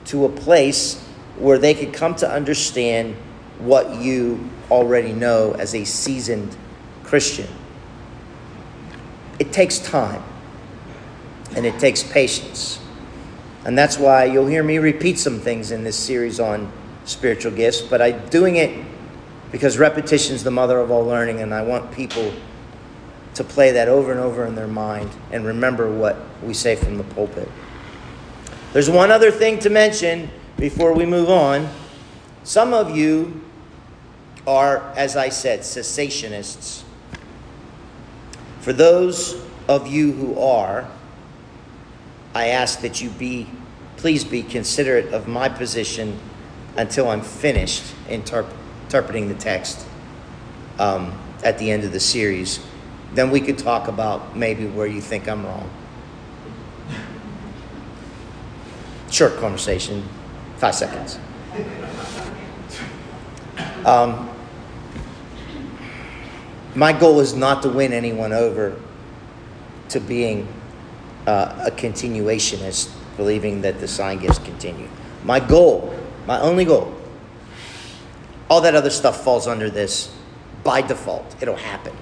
to 0.06 0.26
a 0.26 0.30
place 0.30 1.04
where 1.38 1.58
they 1.58 1.74
can 1.74 1.92
come 1.92 2.16
to 2.16 2.30
understand 2.30 3.16
what 3.60 3.96
you 3.96 4.50
already 4.70 5.14
know 5.14 5.54
as 5.54 5.74
a 5.74 5.84
seasoned 5.84 6.56
Christian. 7.04 7.48
It 9.40 9.52
takes 9.52 9.80
time 9.80 10.24
and 11.56 11.66
it 11.66 11.80
takes 11.80 12.04
patience. 12.04 12.80
And 13.66 13.78
that's 13.78 13.98
why 13.98 14.26
you'll 14.26 14.48
hear 14.48 14.64
me 14.64 14.78
repeat 14.78 15.20
some 15.20 15.40
things 15.40 15.72
in 15.72 15.84
this 15.84 15.98
series 15.98 16.40
on 16.40 16.72
spiritual 17.06 17.52
gifts, 17.52 17.82
but 17.82 18.02
I'm 18.02 18.28
doing 18.30 18.58
it 18.58 18.86
because 19.52 19.78
repetition 19.78 20.36
is 20.36 20.44
the 20.44 20.52
mother 20.52 20.80
of 20.80 20.92
all 20.92 21.06
learning, 21.06 21.42
and 21.42 21.54
I 21.54 21.62
want 21.62 21.92
people 21.92 22.34
to 23.34 23.44
play 23.44 23.72
that 23.72 23.88
over 23.88 24.12
and 24.12 24.20
over 24.20 24.46
in 24.46 24.56
their 24.56 24.68
mind 24.68 25.10
and 25.32 25.46
remember 25.46 25.92
what 25.92 26.18
we 26.44 26.54
say 26.54 26.76
from 26.76 26.98
the 26.98 27.04
pulpit. 27.04 27.50
There's 28.74 28.90
one 28.90 29.12
other 29.12 29.32
thing 29.32 29.60
to 29.60 29.70
mention 29.70 30.30
before 30.58 30.94
we 30.94 31.06
move 31.06 31.30
on. 31.30 31.70
Some 32.44 32.74
of 32.74 32.96
you 32.96 33.42
are, 34.48 34.94
as 34.96 35.18
I 35.18 35.30
said, 35.30 35.60
cessationists. 35.60 36.84
For 38.62 38.72
those 38.72 39.39
of 39.68 39.88
you 39.88 40.13
who 40.13 40.39
are, 40.39 40.89
I 42.34 42.48
ask 42.48 42.80
that 42.82 43.01
you 43.01 43.10
be, 43.10 43.48
please 43.98 44.24
be 44.24 44.42
considerate 44.42 45.13
of 45.13 45.27
my 45.27 45.50
position 45.50 46.18
until 46.77 47.10
I'm 47.10 47.22
finished 47.22 47.84
interp- 48.08 48.54
interpreting 48.86 49.27
the 49.27 49.36
text 49.36 49.86
um, 50.80 51.20
at 51.44 51.58
the 51.58 51.70
end 51.70 51.84
of 51.84 51.92
the 51.92 52.00
series. 52.00 52.60
Then 53.13 53.32
we 53.32 53.42
could 53.42 53.58
talk 53.58 53.88
about 53.88 54.38
maybe 54.38 54.66
where 54.66 54.88
you 54.88 55.01
think 55.01 55.27
I'm 55.27 55.46
wrong. 55.46 55.70
Short 59.12 59.38
conversation, 59.38 60.08
five 60.58 60.75
seconds. 60.75 61.20
Um, 63.86 64.30
my 66.78 66.94
goal 66.94 67.20
is 67.20 67.34
not 67.34 67.64
to 67.64 67.70
win 67.70 67.92
anyone 67.92 68.32
over 68.32 68.80
to 69.90 70.00
being 70.00 70.48
uh, 71.26 71.66
a 71.66 71.72
continuationist, 71.72 72.92
believing 73.18 73.62
that 73.62 73.80
the 73.80 73.88
sign 73.88 74.20
gifts 74.20 74.38
continue. 74.38 74.88
My 75.24 75.40
goal, 75.40 75.98
my 76.28 76.40
only 76.40 76.66
goal, 76.66 76.96
all 78.48 78.62
that 78.62 78.76
other 78.76 78.92
stuff 78.92 79.24
falls 79.24 79.48
under 79.48 79.72
this 79.72 80.14
by 80.64 80.82
default. 80.82 81.36
It'll 81.42 81.56
happen. 81.56 81.98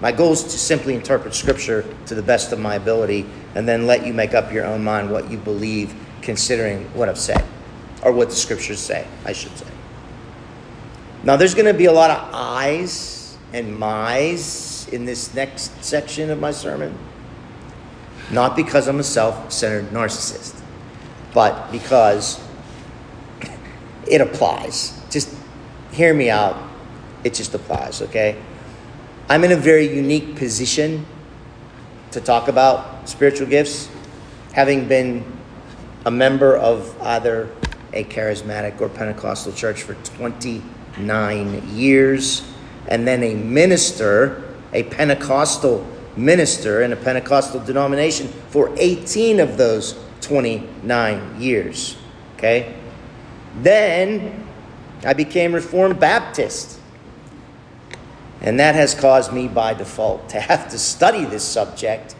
My 0.00 0.10
goal 0.10 0.32
is 0.32 0.42
to 0.42 0.58
simply 0.58 0.96
interpret 0.96 1.32
Scripture 1.32 1.84
to 2.06 2.16
the 2.16 2.22
best 2.22 2.50
of 2.50 2.58
my 2.58 2.74
ability 2.74 3.24
and 3.54 3.68
then 3.68 3.86
let 3.86 4.04
you 4.04 4.12
make 4.12 4.34
up 4.34 4.52
your 4.52 4.64
own 4.66 4.82
mind 4.82 5.12
what 5.12 5.30
you 5.30 5.38
believe, 5.38 5.94
considering 6.22 6.92
what 6.92 7.08
I've 7.08 7.18
said, 7.18 7.44
or 8.02 8.10
what 8.10 8.30
the 8.30 8.36
Scriptures 8.36 8.80
say, 8.80 9.06
I 9.24 9.32
should 9.32 9.56
say. 9.56 9.66
Now, 11.22 11.36
there's 11.36 11.54
going 11.54 11.72
to 11.72 11.78
be 11.78 11.84
a 11.84 11.92
lot 11.92 12.10
of 12.10 12.34
I's 12.34 13.17
and 13.52 13.78
my's 13.78 14.88
in 14.88 15.04
this 15.04 15.34
next 15.34 15.82
section 15.84 16.30
of 16.30 16.40
my 16.40 16.50
sermon. 16.50 16.96
Not 18.30 18.56
because 18.56 18.88
I'm 18.88 19.00
a 19.00 19.04
self 19.04 19.50
centered 19.52 19.90
narcissist, 19.90 20.60
but 21.32 21.70
because 21.72 22.40
it 24.06 24.20
applies. 24.20 25.00
Just 25.10 25.34
hear 25.92 26.12
me 26.12 26.30
out. 26.30 26.56
It 27.24 27.34
just 27.34 27.54
applies, 27.54 28.02
okay? 28.02 28.40
I'm 29.28 29.44
in 29.44 29.52
a 29.52 29.56
very 29.56 29.94
unique 29.94 30.36
position 30.36 31.04
to 32.12 32.20
talk 32.20 32.48
about 32.48 33.08
spiritual 33.08 33.46
gifts, 33.46 33.88
having 34.52 34.88
been 34.88 35.24
a 36.06 36.10
member 36.10 36.56
of 36.56 36.98
either 37.02 37.50
a 37.92 38.04
charismatic 38.04 38.80
or 38.80 38.88
Pentecostal 38.88 39.52
church 39.52 39.82
for 39.82 39.94
29 39.94 41.68
years, 41.76 42.47
and 42.88 43.06
then 43.06 43.22
a 43.22 43.34
minister, 43.34 44.54
a 44.72 44.82
Pentecostal 44.84 45.86
minister 46.16 46.82
in 46.82 46.92
a 46.92 46.96
Pentecostal 46.96 47.60
denomination 47.60 48.28
for 48.48 48.72
18 48.76 49.40
of 49.40 49.56
those 49.56 49.98
29 50.22 51.40
years. 51.40 51.96
Okay? 52.36 52.74
Then 53.62 54.46
I 55.04 55.12
became 55.12 55.54
Reformed 55.54 56.00
Baptist. 56.00 56.80
And 58.40 58.58
that 58.60 58.74
has 58.74 58.94
caused 58.94 59.32
me 59.32 59.48
by 59.48 59.74
default 59.74 60.28
to 60.30 60.40
have 60.40 60.68
to 60.70 60.78
study 60.78 61.24
this 61.24 61.44
subject 61.44 62.14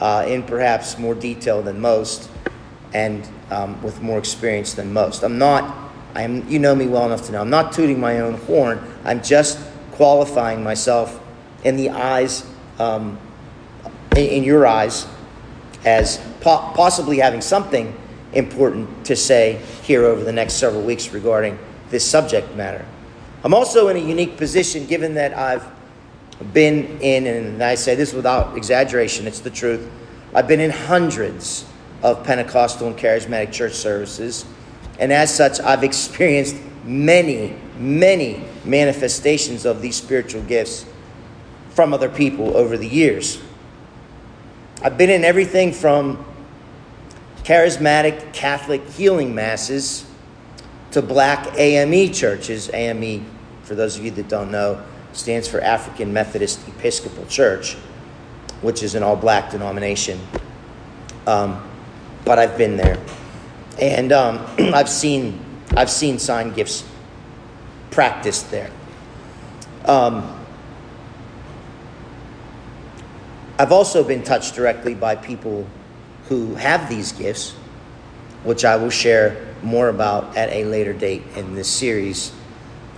uh, 0.00 0.24
in 0.26 0.42
perhaps 0.42 0.98
more 0.98 1.14
detail 1.14 1.62
than 1.62 1.80
most 1.80 2.30
and 2.94 3.26
um, 3.50 3.80
with 3.82 4.02
more 4.02 4.18
experience 4.18 4.74
than 4.74 4.92
most. 4.92 5.22
I'm 5.22 5.38
not, 5.38 5.90
I'm, 6.14 6.46
you 6.48 6.58
know 6.58 6.74
me 6.74 6.86
well 6.86 7.06
enough 7.06 7.24
to 7.26 7.32
know, 7.32 7.40
I'm 7.40 7.50
not 7.50 7.72
tooting 7.72 7.98
my 7.98 8.20
own 8.20 8.34
horn. 8.34 8.80
I'm 9.04 9.22
just 9.22 9.58
qualifying 10.02 10.64
myself 10.64 11.20
in 11.62 11.76
the 11.76 11.88
eyes 11.88 12.44
um, 12.80 13.16
in 14.16 14.42
your 14.42 14.66
eyes 14.66 15.06
as 15.84 16.16
po- 16.40 16.72
possibly 16.74 17.18
having 17.18 17.40
something 17.40 17.96
important 18.32 19.06
to 19.06 19.14
say 19.14 19.62
here 19.84 20.04
over 20.04 20.24
the 20.24 20.32
next 20.32 20.54
several 20.54 20.82
weeks 20.82 21.10
regarding 21.10 21.56
this 21.90 22.04
subject 22.04 22.52
matter. 22.56 22.84
I'm 23.44 23.54
also 23.54 23.86
in 23.90 23.96
a 23.96 24.00
unique 24.00 24.36
position 24.36 24.86
given 24.86 25.14
that 25.14 25.38
I've 25.38 25.64
been 26.52 27.00
in, 27.00 27.28
and 27.28 27.62
I 27.62 27.76
say 27.76 27.94
this 27.94 28.12
without 28.12 28.56
exaggeration, 28.56 29.28
it's 29.28 29.38
the 29.38 29.50
truth. 29.50 29.88
I've 30.34 30.48
been 30.48 30.58
in 30.58 30.72
hundreds 30.72 31.64
of 32.02 32.24
Pentecostal 32.24 32.88
and 32.88 32.98
charismatic 32.98 33.52
church 33.52 33.74
services, 33.74 34.46
and 34.98 35.12
as 35.12 35.32
such, 35.32 35.60
I've 35.60 35.84
experienced 35.92 36.56
many, 36.84 37.56
many 37.78 38.44
manifestations 38.64 39.64
of 39.64 39.82
these 39.82 39.96
spiritual 39.96 40.42
gifts 40.42 40.86
from 41.70 41.94
other 41.94 42.08
people 42.08 42.56
over 42.56 42.76
the 42.76 42.88
years. 42.88 43.40
I've 44.82 44.98
been 44.98 45.10
in 45.10 45.24
everything 45.24 45.72
from 45.72 46.24
charismatic 47.44 48.32
Catholic 48.32 48.86
healing 48.90 49.34
masses 49.34 50.04
to 50.92 51.02
black 51.02 51.58
AME 51.58 52.12
churches. 52.12 52.70
AME, 52.72 53.24
for 53.62 53.74
those 53.74 53.96
of 53.96 54.04
you 54.04 54.10
that 54.12 54.28
don't 54.28 54.50
know, 54.50 54.82
stands 55.12 55.48
for 55.48 55.60
African 55.60 56.12
Methodist 56.12 56.66
Episcopal 56.68 57.26
Church, 57.26 57.74
which 58.60 58.82
is 58.82 58.94
an 58.94 59.02
all 59.02 59.16
black 59.16 59.50
denomination. 59.50 60.20
Um, 61.26 61.68
but 62.24 62.38
I've 62.38 62.56
been 62.56 62.76
there. 62.76 62.98
And 63.80 64.12
um, 64.12 64.46
I've, 64.74 64.88
seen, 64.88 65.40
I've 65.76 65.90
seen 65.90 66.18
sign 66.18 66.52
gifts 66.52 66.84
practiced 67.90 68.50
there. 68.50 68.70
Um, 69.86 70.38
I've 73.58 73.72
also 73.72 74.04
been 74.04 74.22
touched 74.22 74.54
directly 74.54 74.94
by 74.94 75.16
people 75.16 75.66
who 76.28 76.54
have 76.56 76.88
these 76.88 77.12
gifts, 77.12 77.52
which 78.44 78.64
I 78.64 78.76
will 78.76 78.90
share 78.90 79.54
more 79.62 79.88
about 79.88 80.36
at 80.36 80.50
a 80.50 80.64
later 80.64 80.92
date 80.92 81.22
in 81.36 81.54
this 81.54 81.68
series. 81.68 82.32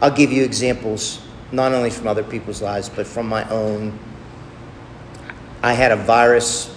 I'll 0.01 0.11
give 0.11 0.33
you 0.33 0.45
examples 0.45 1.21
not 1.53 1.73
only 1.73 1.91
from 1.91 2.09
other 2.09 2.25
people's 2.25 2.61
lives, 2.61 2.89
but 2.89 3.07
from 3.07 3.29
my 3.29 3.49
own. 3.51 3.99
I 5.63 5.73
had 5.73 5.93
a 5.93 5.97
virus 5.97 6.75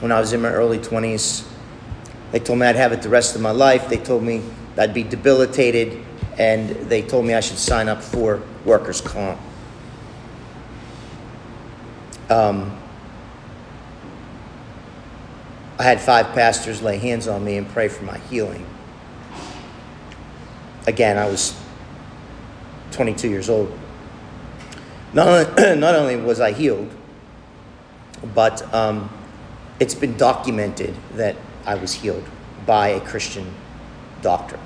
when 0.00 0.12
I 0.12 0.20
was 0.20 0.32
in 0.32 0.42
my 0.42 0.50
early 0.50 0.78
20s. 0.78 1.51
They 2.32 2.40
told 2.40 2.58
me 2.58 2.66
I'd 2.66 2.76
have 2.76 2.92
it 2.92 3.02
the 3.02 3.10
rest 3.10 3.36
of 3.36 3.42
my 3.42 3.50
life. 3.50 3.88
They 3.88 3.98
told 3.98 4.22
me 4.22 4.42
I'd 4.78 4.94
be 4.94 5.02
debilitated, 5.02 6.02
and 6.38 6.70
they 6.70 7.02
told 7.02 7.26
me 7.26 7.34
I 7.34 7.40
should 7.40 7.58
sign 7.58 7.88
up 7.88 8.02
for 8.02 8.42
workers' 8.64 9.02
comp. 9.02 9.38
Um, 12.30 12.78
I 15.78 15.82
had 15.82 16.00
five 16.00 16.32
pastors 16.32 16.80
lay 16.80 16.96
hands 16.96 17.28
on 17.28 17.44
me 17.44 17.58
and 17.58 17.68
pray 17.68 17.88
for 17.88 18.04
my 18.04 18.18
healing. 18.18 18.66
Again, 20.86 21.18
I 21.18 21.26
was 21.26 21.54
22 22.92 23.28
years 23.28 23.50
old. 23.50 23.78
Not 25.12 25.28
only, 25.28 25.76
not 25.76 25.94
only 25.94 26.16
was 26.16 26.40
I 26.40 26.52
healed, 26.52 26.90
but 28.34 28.72
um, 28.72 29.10
it's 29.80 29.94
been 29.94 30.16
documented 30.16 30.94
that 31.14 31.36
I 31.66 31.74
was 31.74 31.92
healed 31.92 32.24
by 32.66 32.88
a 32.88 33.00
Christian 33.00 33.52
doctor. 34.20 34.58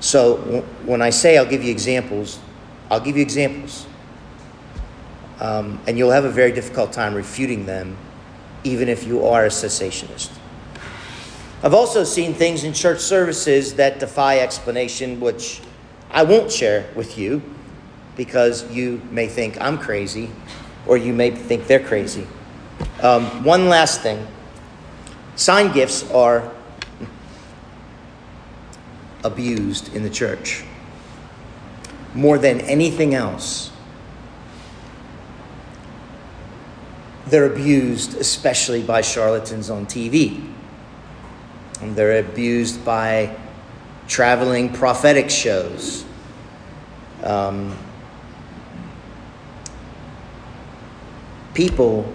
So 0.00 0.36
when 0.84 1.02
I 1.02 1.10
say 1.10 1.38
I'll 1.38 1.46
give 1.46 1.62
you 1.62 1.70
examples, 1.70 2.38
I'll 2.90 3.00
give 3.00 3.16
you 3.16 3.22
examples. 3.22 3.86
Um, 5.40 5.80
and 5.86 5.98
you'll 5.98 6.10
have 6.10 6.24
a 6.24 6.30
very 6.30 6.52
difficult 6.52 6.92
time 6.92 7.14
refuting 7.14 7.66
them, 7.66 7.96
even 8.64 8.88
if 8.88 9.06
you 9.06 9.26
are 9.26 9.44
a 9.44 9.48
cessationist. 9.48 10.30
I've 11.62 11.74
also 11.74 12.04
seen 12.04 12.34
things 12.34 12.64
in 12.64 12.72
church 12.72 13.00
services 13.00 13.74
that 13.74 13.98
defy 13.98 14.38
explanation, 14.38 15.20
which 15.20 15.60
I 16.10 16.22
won't 16.22 16.52
share 16.52 16.88
with 16.94 17.18
you 17.18 17.42
because 18.16 18.70
you 18.70 19.00
may 19.10 19.26
think 19.26 19.60
I'm 19.60 19.78
crazy 19.78 20.30
or 20.86 20.96
you 20.96 21.12
may 21.12 21.30
think 21.30 21.66
they're 21.66 21.80
crazy. 21.80 22.26
Um, 23.02 23.44
one 23.44 23.68
last 23.68 24.02
thing 24.02 24.26
sign 25.36 25.72
gifts 25.72 26.08
are 26.10 26.52
abused 29.22 29.94
in 29.94 30.02
the 30.02 30.10
church 30.10 30.64
more 32.14 32.38
than 32.38 32.60
anything 32.62 33.14
else. 33.14 33.70
they're 37.26 37.46
abused, 37.46 38.16
especially 38.16 38.82
by 38.82 39.00
charlatans 39.00 39.68
on 39.68 39.86
TV. 39.86 40.42
And 41.80 41.94
they're 41.96 42.20
abused 42.20 42.84
by 42.84 43.36
traveling 44.06 44.72
prophetic 44.72 45.28
shows. 45.28 46.04
Um, 47.22 47.76
people 51.54 52.12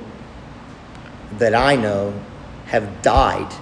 that 1.38 1.54
I 1.54 1.76
know 1.76 2.14
have 2.72 3.02
died 3.02 3.54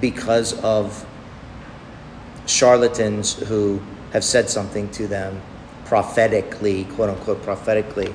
because 0.00 0.52
of 0.62 1.04
charlatans 2.46 3.34
who 3.34 3.82
have 4.12 4.22
said 4.22 4.48
something 4.48 4.88
to 4.92 5.08
them 5.08 5.42
prophetically, 5.84 6.84
quote 6.84 7.10
unquote, 7.10 7.42
prophetically, 7.42 8.14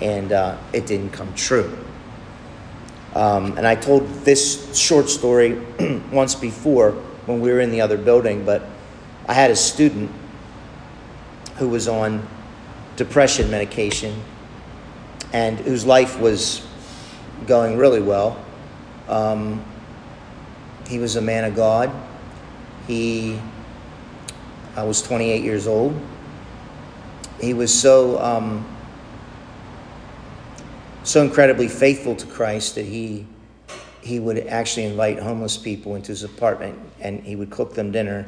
and 0.00 0.30
uh, 0.30 0.56
it 0.72 0.86
didn't 0.86 1.10
come 1.10 1.34
true. 1.34 1.76
Um, 3.16 3.58
and 3.58 3.66
I 3.66 3.74
told 3.74 4.08
this 4.24 4.78
short 4.78 5.08
story 5.08 5.54
once 6.12 6.36
before 6.36 6.92
when 7.26 7.40
we 7.40 7.50
were 7.50 7.58
in 7.58 7.72
the 7.72 7.80
other 7.80 7.98
building, 7.98 8.44
but 8.44 8.62
I 9.26 9.34
had 9.34 9.50
a 9.50 9.56
student 9.56 10.12
who 11.56 11.68
was 11.68 11.88
on 11.88 12.24
depression 12.94 13.50
medication 13.50 14.22
and 15.32 15.58
whose 15.58 15.84
life 15.84 16.20
was 16.20 16.64
going 17.48 17.76
really 17.76 18.00
well. 18.00 18.44
Um, 19.10 19.64
he 20.88 20.98
was 20.98 21.16
a 21.16 21.20
man 21.20 21.44
of 21.44 21.56
God. 21.56 21.90
He, 22.86 23.38
I 24.76 24.84
was 24.84 25.02
28 25.02 25.42
years 25.42 25.66
old. 25.66 26.00
He 27.40 27.54
was 27.54 27.72
so 27.72 28.20
um, 28.20 28.66
so 31.02 31.22
incredibly 31.22 31.66
faithful 31.68 32.14
to 32.14 32.26
Christ 32.26 32.76
that 32.76 32.84
he 32.84 33.26
he 34.02 34.20
would 34.20 34.38
actually 34.46 34.84
invite 34.84 35.18
homeless 35.18 35.56
people 35.56 35.94
into 35.94 36.08
his 36.08 36.22
apartment 36.22 36.78
and 37.00 37.22
he 37.22 37.36
would 37.36 37.50
cook 37.50 37.74
them 37.74 37.92
dinner. 37.92 38.20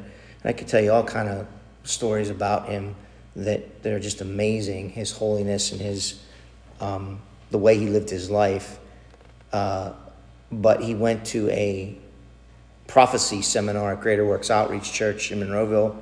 And 0.42 0.50
I 0.50 0.52
could 0.52 0.68
tell 0.68 0.82
you 0.82 0.92
all 0.92 1.04
kind 1.04 1.28
of 1.28 1.46
stories 1.84 2.28
about 2.28 2.68
him 2.68 2.94
that 3.36 3.82
they're 3.82 4.00
just 4.00 4.20
amazing. 4.20 4.90
His 4.90 5.12
holiness 5.12 5.72
and 5.72 5.80
his 5.80 6.22
um, 6.80 7.20
the 7.50 7.58
way 7.58 7.78
he 7.78 7.86
lived 7.86 8.10
his 8.10 8.30
life. 8.30 8.78
Uh, 9.52 9.92
but 10.52 10.82
he 10.82 10.94
went 10.94 11.24
to 11.26 11.48
a 11.50 11.96
prophecy 12.86 13.40
seminar 13.42 13.94
at 13.94 14.00
Greater 14.00 14.26
Works 14.26 14.50
Outreach 14.50 14.92
Church 14.92 15.32
in 15.32 15.40
Monroeville, 15.40 15.96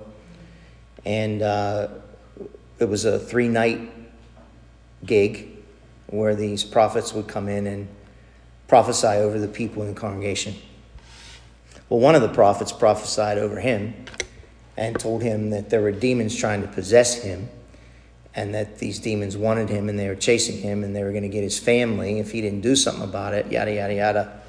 and 1.04 1.40
uh, 1.40 1.88
it 2.78 2.88
was 2.88 3.04
a 3.04 3.18
three 3.18 3.48
night 3.48 3.80
gig 5.04 5.48
where 6.08 6.34
these 6.34 6.64
prophets 6.64 7.12
would 7.12 7.28
come 7.28 7.48
in 7.48 7.66
and 7.66 7.88
prophesy 8.66 9.06
over 9.06 9.38
the 9.38 9.48
people 9.48 9.82
in 9.82 9.94
the 9.94 10.00
congregation. 10.00 10.54
Well, 11.88 12.00
one 12.00 12.14
of 12.14 12.22
the 12.22 12.28
prophets 12.28 12.72
prophesied 12.72 13.38
over 13.38 13.60
him 13.60 13.94
and 14.76 14.98
told 14.98 15.22
him 15.22 15.50
that 15.50 15.70
there 15.70 15.80
were 15.80 15.92
demons 15.92 16.34
trying 16.34 16.62
to 16.62 16.68
possess 16.68 17.22
him 17.22 17.48
and 18.34 18.54
that 18.54 18.78
these 18.78 18.98
demons 18.98 19.36
wanted 19.36 19.68
him 19.68 19.88
and 19.88 19.98
they 19.98 20.08
were 20.08 20.14
chasing 20.14 20.58
him 20.58 20.84
and 20.84 20.94
they 20.94 21.02
were 21.02 21.10
going 21.10 21.22
to 21.22 21.28
get 21.28 21.42
his 21.42 21.58
family 21.58 22.18
if 22.18 22.30
he 22.30 22.40
didn't 22.40 22.60
do 22.60 22.76
something 22.76 23.02
about 23.02 23.34
it, 23.34 23.50
yada, 23.50 23.74
yada, 23.74 23.94
yada. 23.94 24.39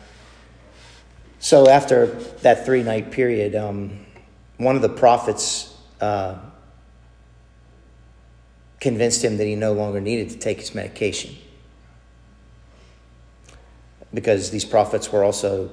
So 1.42 1.68
after 1.68 2.06
that 2.44 2.66
three 2.66 2.84
night 2.84 3.12
period, 3.12 3.56
um, 3.56 4.06
one 4.58 4.76
of 4.76 4.84
the 4.84 4.90
prophets 4.90 5.76
uh, 6.00 6.38
convinced 8.80 9.24
him 9.24 9.38
that 9.38 9.46
he 9.46 9.56
no 9.56 9.74
longer 9.74 10.00
needed 10.00 10.30
to 10.30 10.38
take 10.38 10.60
his 10.60 10.76
medication 10.76 11.36
because 14.14 14.52
these 14.52 14.64
prophets 14.64 15.12
were 15.12 15.24
also 15.24 15.72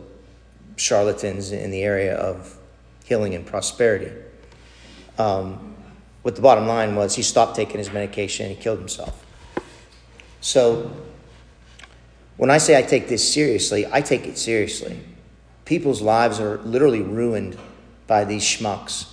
charlatans 0.77 1.53
in 1.53 1.71
the 1.71 1.83
area 1.83 2.17
of 2.17 2.57
healing 3.05 3.35
and 3.35 3.45
prosperity. 3.45 4.11
Um, 5.19 5.77
what 6.23 6.35
the 6.35 6.43
bottom 6.43 6.67
line 6.67 6.95
was, 6.95 7.15
he 7.15 7.23
stopped 7.23 7.57
taking 7.57 7.77
his 7.77 7.93
medication 7.93 8.47
and 8.47 8.57
he 8.57 8.63
killed 8.63 8.79
himself. 8.79 9.23
So, 10.41 10.91
when 12.39 12.49
I 12.49 12.57
say 12.57 12.79
I 12.79 12.83
take 12.83 13.09
this 13.09 13.35
seriously, 13.35 13.87
I 13.87 14.01
take 14.01 14.27
it 14.27 14.39
seriously. 14.39 14.99
People's 15.69 16.01
lives 16.01 16.41
are 16.41 16.57
literally 16.61 17.03
ruined 17.03 17.55
by 18.07 18.25
these 18.25 18.43
schmucks 18.43 19.13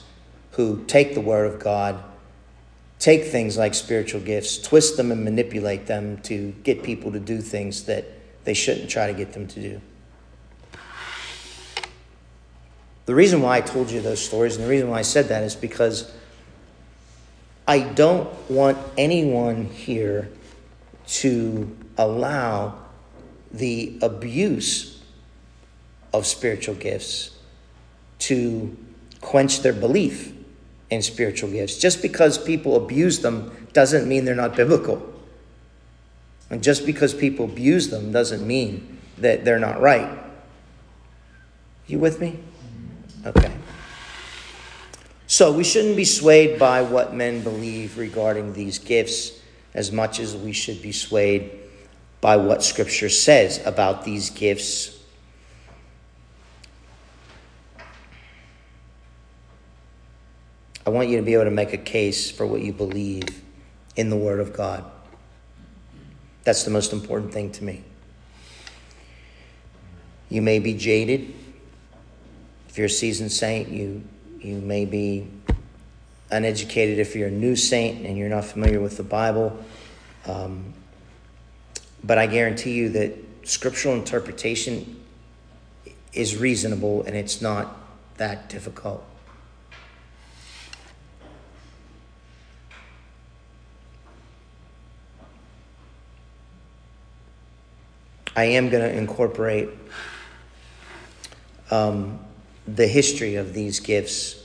who 0.52 0.86
take 0.86 1.14
the 1.14 1.20
Word 1.20 1.54
of 1.54 1.60
God, 1.60 2.02
take 2.98 3.26
things 3.26 3.58
like 3.58 3.74
spiritual 3.74 4.22
gifts, 4.22 4.58
twist 4.62 4.96
them 4.96 5.12
and 5.12 5.22
manipulate 5.26 5.86
them 5.86 6.18
to 6.20 6.54
get 6.64 6.82
people 6.82 7.12
to 7.12 7.20
do 7.20 7.42
things 7.42 7.84
that 7.88 8.06
they 8.46 8.54
shouldn't 8.54 8.90
try 8.90 9.06
to 9.08 9.14
get 9.14 9.34
them 9.34 9.48
to 9.48 9.60
do. 9.60 9.82
The 13.06 13.16
reason 13.16 13.42
why 13.42 13.58
I 13.58 13.62
told 13.62 13.92
you 13.92 14.00
those 14.00 14.24
stories 14.26 14.56
and 14.56 14.64
the 14.64 14.70
reason 14.70 14.90
why 14.90 15.00
I 15.00 15.02
said 15.02 15.28
that 15.28 15.44
is 15.44 15.58
because 15.58 16.10
I 17.68 17.80
don't 17.80 18.30
want 18.50 18.78
anyone 18.98 19.66
here 19.66 20.30
to 21.08 21.76
allow 21.98 22.80
the 23.52 24.00
abuse 24.02 24.95
of 26.18 26.26
spiritual 26.26 26.76
gifts 26.76 27.32
to 28.20 28.76
quench 29.22 29.62
their 29.62 29.74
belief 29.74 30.34
in 30.90 31.02
spiritual 31.02 31.50
gifts. 31.50 31.78
Just 31.78 32.02
because 32.02 32.38
people 32.38 32.76
abuse 32.76 33.20
them 33.20 33.52
doesn't 33.74 34.08
mean 34.08 34.26
they're 34.26 34.36
not 34.36 34.56
biblical. 34.56 35.14
And 36.50 36.64
just 36.64 36.86
because 36.86 37.14
people 37.14 37.46
abuse 37.46 37.90
them 37.90 38.12
doesn't 38.12 38.46
mean 38.46 39.00
that 39.18 39.44
they're 39.44 39.60
not 39.60 39.82
right. 39.82 40.18
You 41.88 42.00
with 42.00 42.22
me? 42.22 42.40
Okay. 43.26 43.52
So 45.28 45.52
we 45.52 45.64
shouldn't 45.64 45.96
be 45.96 46.06
swayed 46.06 46.60
by 46.60 46.84
what 46.84 47.14
men 47.14 47.42
believe 47.42 47.98
regarding 47.98 48.54
these 48.54 48.78
gifts 48.80 49.42
as 49.74 49.92
much 49.92 50.20
as 50.20 50.36
we 50.36 50.54
should 50.54 50.82
be 50.82 50.92
swayed 50.92 51.52
by 52.22 52.38
what 52.38 52.64
Scripture 52.64 53.10
says 53.10 53.64
about 53.66 54.06
these 54.06 54.30
gifts. 54.30 54.95
I 60.86 60.92
want 60.92 61.10
you 61.10 61.18
to 61.18 61.24
be 61.24 61.34
able 61.34 61.46
to 61.46 61.52
make 61.52 61.74
a 61.74 61.78
case 61.78 62.30
for 62.30 62.46
what 62.46 62.62
you 62.62 62.72
believe 62.72 63.24
in 63.96 64.10
the 64.10 64.16
Word 64.16 64.40
of 64.40 64.54
God. 64.54 64.84
That's 66.44 66.64
the 66.64 66.70
most 66.70 66.94
important 66.94 67.34
thing 67.34 67.52
to 67.54 67.64
me. 67.64 67.84
You 70.30 70.42
may 70.42 70.60
be 70.60 70.76
jaded. 70.76 71.34
If 72.70 72.78
you're 72.78 72.86
a 72.86 72.90
seasoned 72.90 73.32
saint, 73.32 73.70
you, 73.70 74.04
you 74.40 74.58
may 74.58 74.86
be 74.86 75.28
uneducated 76.30 77.00
if 77.00 77.16
you're 77.16 77.30
a 77.30 77.32
new 77.32 77.56
saint 77.56 78.06
and 78.06 78.18
you're 78.18 78.30
not 78.30 78.46
familiar 78.46 78.80
with 78.80 78.98
the 78.98 79.04
Bible. 79.04 79.58
Um, 80.28 80.74
but 82.04 82.20
I 82.20 82.28
guarantee 82.28 82.74
you 82.74 82.90
that 82.90 83.18
scriptural 83.44 83.96
interpretation 83.96 85.02
is 86.14 86.38
reasonable 86.38 87.04
and 87.04 87.16
it's 87.16 87.42
not 87.42 87.76
that 88.18 88.50
difficult. 88.50 89.04
I 98.36 98.46
am 98.46 98.70
going 98.70 98.84
to 98.84 98.98
incorporate 98.98 99.70
um, 101.72 102.20
the 102.68 102.88
history 102.88 103.36
of 103.36 103.54
these 103.54 103.80
gifts 103.80 104.44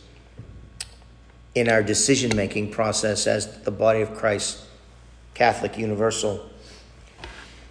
in 1.55 1.69
our 1.69 1.83
decision 1.83 2.37
making 2.37 2.71
process 2.71 3.27
as 3.27 3.63
the 3.63 3.71
body 3.73 4.01
of 4.01 4.15
Christ, 4.15 4.65
Catholic 5.35 5.77
Universal. 5.77 6.49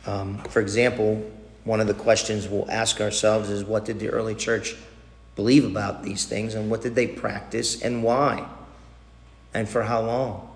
Um, 0.06 0.40
for 0.50 0.60
example, 0.60 1.26
one 1.64 1.80
of 1.80 1.88
the 1.88 1.94
questions 1.94 2.48
we'll 2.48 2.70
ask 2.70 3.00
ourselves 3.00 3.50
is 3.50 3.64
what 3.64 3.86
did 3.86 4.00
the 4.00 4.10
early 4.10 4.36
church 4.36 4.76
believe 5.38 5.64
about 5.64 6.04
these 6.04 6.26
things 6.26 6.54
and 6.54 6.70
what 6.70 6.82
did 6.82 6.96
they 6.96 7.08
practice 7.08 7.82
and 7.82 8.04
why 8.04 8.46
and 9.54 9.70
for 9.70 9.84
how 9.84 10.02
long? 10.02 10.50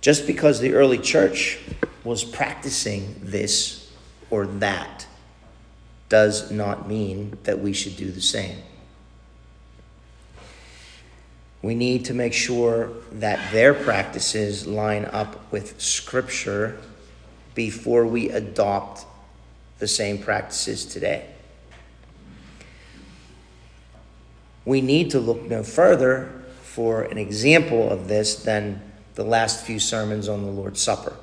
Just 0.00 0.26
because 0.26 0.58
the 0.58 0.74
early 0.74 0.98
church 0.98 1.60
was 2.04 2.24
practicing 2.24 3.14
this 3.22 3.92
or 4.30 4.46
that 4.46 5.06
does 6.08 6.50
not 6.50 6.88
mean 6.88 7.38
that 7.44 7.60
we 7.60 7.72
should 7.72 7.96
do 7.96 8.10
the 8.10 8.20
same. 8.20 8.58
We 11.62 11.74
need 11.74 12.04
to 12.06 12.14
make 12.14 12.32
sure 12.32 12.90
that 13.12 13.52
their 13.52 13.72
practices 13.72 14.66
line 14.66 15.04
up 15.06 15.52
with 15.52 15.80
Scripture 15.80 16.78
before 17.54 18.04
we 18.04 18.30
adopt 18.30 19.06
the 19.78 19.86
same 19.86 20.18
practices 20.18 20.84
today. 20.84 21.26
We 24.64 24.80
need 24.80 25.10
to 25.10 25.20
look 25.20 25.42
no 25.42 25.62
further 25.62 26.42
for 26.62 27.02
an 27.02 27.18
example 27.18 27.90
of 27.90 28.08
this 28.08 28.34
than 28.42 28.80
the 29.14 29.24
last 29.24 29.64
few 29.64 29.78
sermons 29.78 30.28
on 30.28 30.44
the 30.44 30.50
Lord's 30.50 30.80
Supper. 30.80 31.14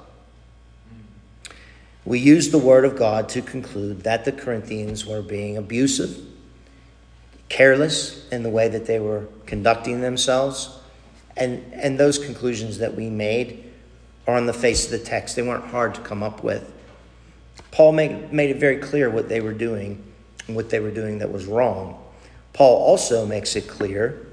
We 2.10 2.18
use 2.18 2.50
the 2.50 2.58
Word 2.58 2.86
of 2.86 2.98
God 2.98 3.30
to 3.30 3.42
conclude 3.44 4.02
that 4.02 4.26
the 4.26 4.32
Corinthians 4.32 5.06
were 5.06 5.22
being 5.22 5.58
abusive, 5.58 6.20
careless 7.50 8.28
in 8.30 8.42
the 8.42 8.50
way 8.50 8.68
that 8.68 8.88
they 8.88 9.00
were 9.00 9.28
conducting 9.46 10.02
themselves. 10.02 10.76
And, 11.38 11.64
and 11.72 12.00
those 12.00 12.18
conclusions 12.18 12.80
that 12.80 12.96
we 12.96 13.12
made 13.12 13.72
are 14.26 14.36
on 14.36 14.48
the 14.48 14.54
face 14.54 14.86
of 14.86 14.92
the 14.92 14.98
text. 14.98 15.36
They 15.36 15.44
weren't 15.44 15.66
hard 15.66 15.94
to 15.94 16.02
come 16.02 16.24
up 16.24 16.44
with. 16.44 16.74
Paul 17.70 17.92
made, 17.92 18.34
made 18.34 18.50
it 18.50 18.58
very 18.58 18.78
clear 18.78 19.12
what 19.12 19.30
they 19.30 19.40
were 19.40 19.54
doing 19.54 20.04
and 20.48 20.56
what 20.56 20.72
they 20.72 20.80
were 20.80 20.90
doing 20.90 21.20
that 21.20 21.32
was 21.32 21.46
wrong. 21.46 22.04
Paul 22.54 22.76
also 22.76 23.28
makes 23.28 23.56
it 23.56 23.68
clear 23.68 24.26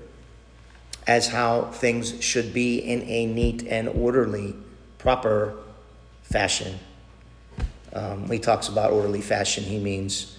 as 1.06 1.28
how 1.28 1.64
things 1.72 2.24
should 2.24 2.54
be 2.54 2.78
in 2.78 3.02
a 3.02 3.26
neat 3.26 3.66
and 3.68 3.86
orderly, 3.90 4.56
proper 4.96 5.58
fashion. 6.22 6.78
Um, 7.96 8.28
when 8.28 8.32
he 8.32 8.38
talks 8.38 8.68
about 8.68 8.92
orderly 8.92 9.22
fashion, 9.22 9.64
he 9.64 9.78
means 9.78 10.36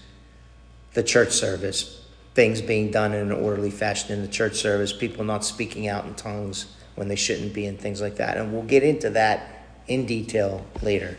the 0.94 1.02
church 1.02 1.32
service, 1.32 2.06
things 2.36 2.62
being 2.62 2.92
done 2.92 3.14
in 3.14 3.32
an 3.32 3.32
orderly 3.32 3.72
fashion 3.72 4.12
in 4.14 4.22
the 4.22 4.28
church 4.28 4.54
service, 4.54 4.94
people 4.94 5.24
not 5.24 5.44
speaking 5.44 5.88
out 5.88 6.06
in 6.06 6.14
tongues 6.14 6.68
when 6.94 7.08
they 7.08 7.16
shouldn't 7.16 7.56
be, 7.56 7.66
and 7.66 7.80
things 7.80 8.00
like 8.00 8.18
that. 8.18 8.38
And 8.38 8.54
we'll 8.54 8.62
get 8.62 8.84
into 8.84 9.10
that 9.12 9.66
in 9.88 10.06
detail 10.06 10.64
later. 10.84 11.18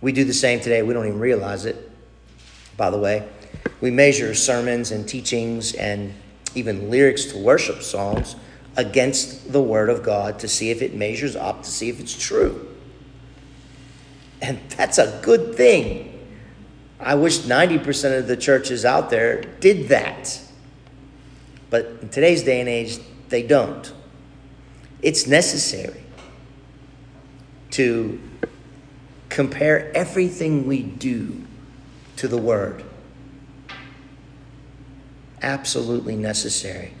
We 0.00 0.10
do 0.10 0.24
the 0.24 0.34
same 0.34 0.58
today. 0.58 0.82
We 0.82 0.92
don't 0.92 1.06
even 1.06 1.20
realize 1.20 1.66
it, 1.66 1.90
by 2.76 2.90
the 2.90 2.98
way. 2.98 3.28
We 3.80 3.92
measure 3.92 4.34
sermons 4.34 4.90
and 4.90 5.08
teachings 5.08 5.74
and 5.74 6.12
even 6.56 6.90
lyrics 6.90 7.26
to 7.26 7.38
worship 7.38 7.82
songs 7.82 8.34
against 8.76 9.52
the 9.52 9.62
Word 9.62 9.88
of 9.88 10.02
God 10.02 10.40
to 10.40 10.48
see 10.48 10.70
if 10.70 10.82
it 10.82 10.94
measures 10.94 11.36
up, 11.36 11.62
to 11.62 11.70
see 11.70 11.88
if 11.88 12.00
it's 12.00 12.16
true. 12.16 12.73
And 14.44 14.60
that's 14.68 14.98
a 14.98 15.20
good 15.22 15.54
thing. 15.54 16.10
I 17.00 17.14
wish 17.14 17.38
90% 17.38 18.18
of 18.18 18.28
the 18.28 18.36
churches 18.36 18.84
out 18.84 19.08
there 19.08 19.40
did 19.40 19.88
that. 19.88 20.38
But 21.70 21.86
in 22.02 22.10
today's 22.10 22.42
day 22.42 22.60
and 22.60 22.68
age, 22.68 22.98
they 23.30 23.42
don't. 23.42 23.90
It's 25.00 25.26
necessary 25.26 26.02
to 27.70 28.20
compare 29.30 29.90
everything 29.96 30.66
we 30.66 30.82
do 30.82 31.42
to 32.16 32.28
the 32.28 32.36
Word. 32.36 32.84
Absolutely 35.40 36.16
necessary. 36.16 36.92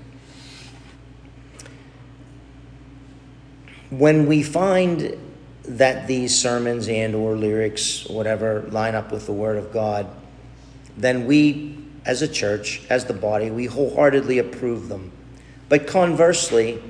When 3.90 4.24
we 4.26 4.42
find 4.42 5.18
that 5.66 6.06
these 6.06 6.38
sermons 6.38 6.88
and 6.88 7.14
or 7.14 7.36
lyrics 7.36 8.06
whatever 8.06 8.62
line 8.70 8.94
up 8.94 9.10
with 9.10 9.26
the 9.26 9.32
word 9.32 9.56
of 9.56 9.72
god 9.72 10.06
then 10.96 11.26
we 11.26 11.84
as 12.06 12.22
a 12.22 12.28
church 12.28 12.82
as 12.90 13.04
the 13.04 13.14
body 13.14 13.50
we 13.50 13.66
wholeheartedly 13.66 14.38
approve 14.38 14.88
them. 14.88 15.10
But 15.68 15.86
conversely 15.86 16.82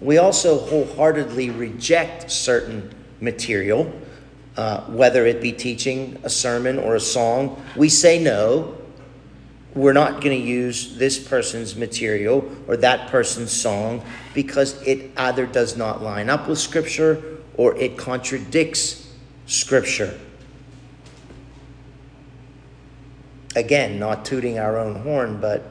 we 0.00 0.18
also 0.18 0.58
wholeheartedly 0.58 1.50
reject 1.50 2.30
certain 2.30 2.94
material 3.20 3.92
uh, 4.56 4.82
whether 4.84 5.26
it 5.26 5.42
be 5.42 5.52
teaching 5.52 6.18
a 6.22 6.30
sermon 6.30 6.78
or 6.78 6.96
a 6.96 7.00
song. 7.00 7.62
We 7.76 7.88
say 7.88 8.22
no 8.22 8.76
we're 9.74 9.92
not 9.92 10.22
going 10.22 10.40
to 10.40 10.46
use 10.46 10.96
this 10.96 11.18
person's 11.18 11.76
material 11.76 12.50
or 12.66 12.78
that 12.78 13.10
person's 13.10 13.52
song 13.52 14.02
because 14.32 14.80
it 14.82 15.10
either 15.18 15.44
does 15.44 15.76
not 15.76 16.02
line 16.02 16.30
up 16.30 16.48
with 16.48 16.58
scripture 16.58 17.35
or 17.56 17.76
it 17.76 17.96
contradicts 17.96 19.06
Scripture. 19.46 20.18
Again, 23.54 23.98
not 23.98 24.24
tooting 24.24 24.58
our 24.58 24.76
own 24.76 24.96
horn, 24.96 25.40
but 25.40 25.62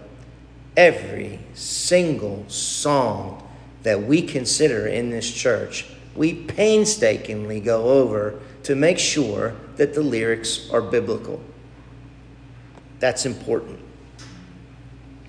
every 0.76 1.40
single 1.54 2.46
song 2.48 3.48
that 3.84 4.02
we 4.02 4.22
consider 4.22 4.88
in 4.88 5.12
this 5.12 5.32
church, 5.32 5.86
we 6.16 6.34
painstakingly 6.34 7.60
go 7.60 7.90
over 7.90 8.40
to 8.64 8.76
make 8.76 8.98
sure 8.98 9.56
that 9.76 9.94
the 9.94 10.02
lyrics 10.02 10.70
are 10.72 10.82
biblical. 10.82 11.40
That's 13.00 13.26
important. 13.26 13.80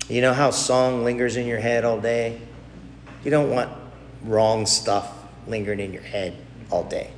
You 0.09 0.21
know 0.21 0.33
how 0.33 0.49
song 0.49 1.03
lingers 1.03 1.35
in 1.35 1.45
your 1.45 1.59
head 1.59 1.85
all 1.85 1.99
day? 1.99 2.41
You 3.23 3.29
don't 3.29 3.51
want 3.51 3.69
wrong 4.23 4.65
stuff 4.65 5.13
lingering 5.45 5.81
in 5.81 5.93
your 5.93 6.01
head 6.01 6.46
all 6.69 6.83
day. 6.83 7.11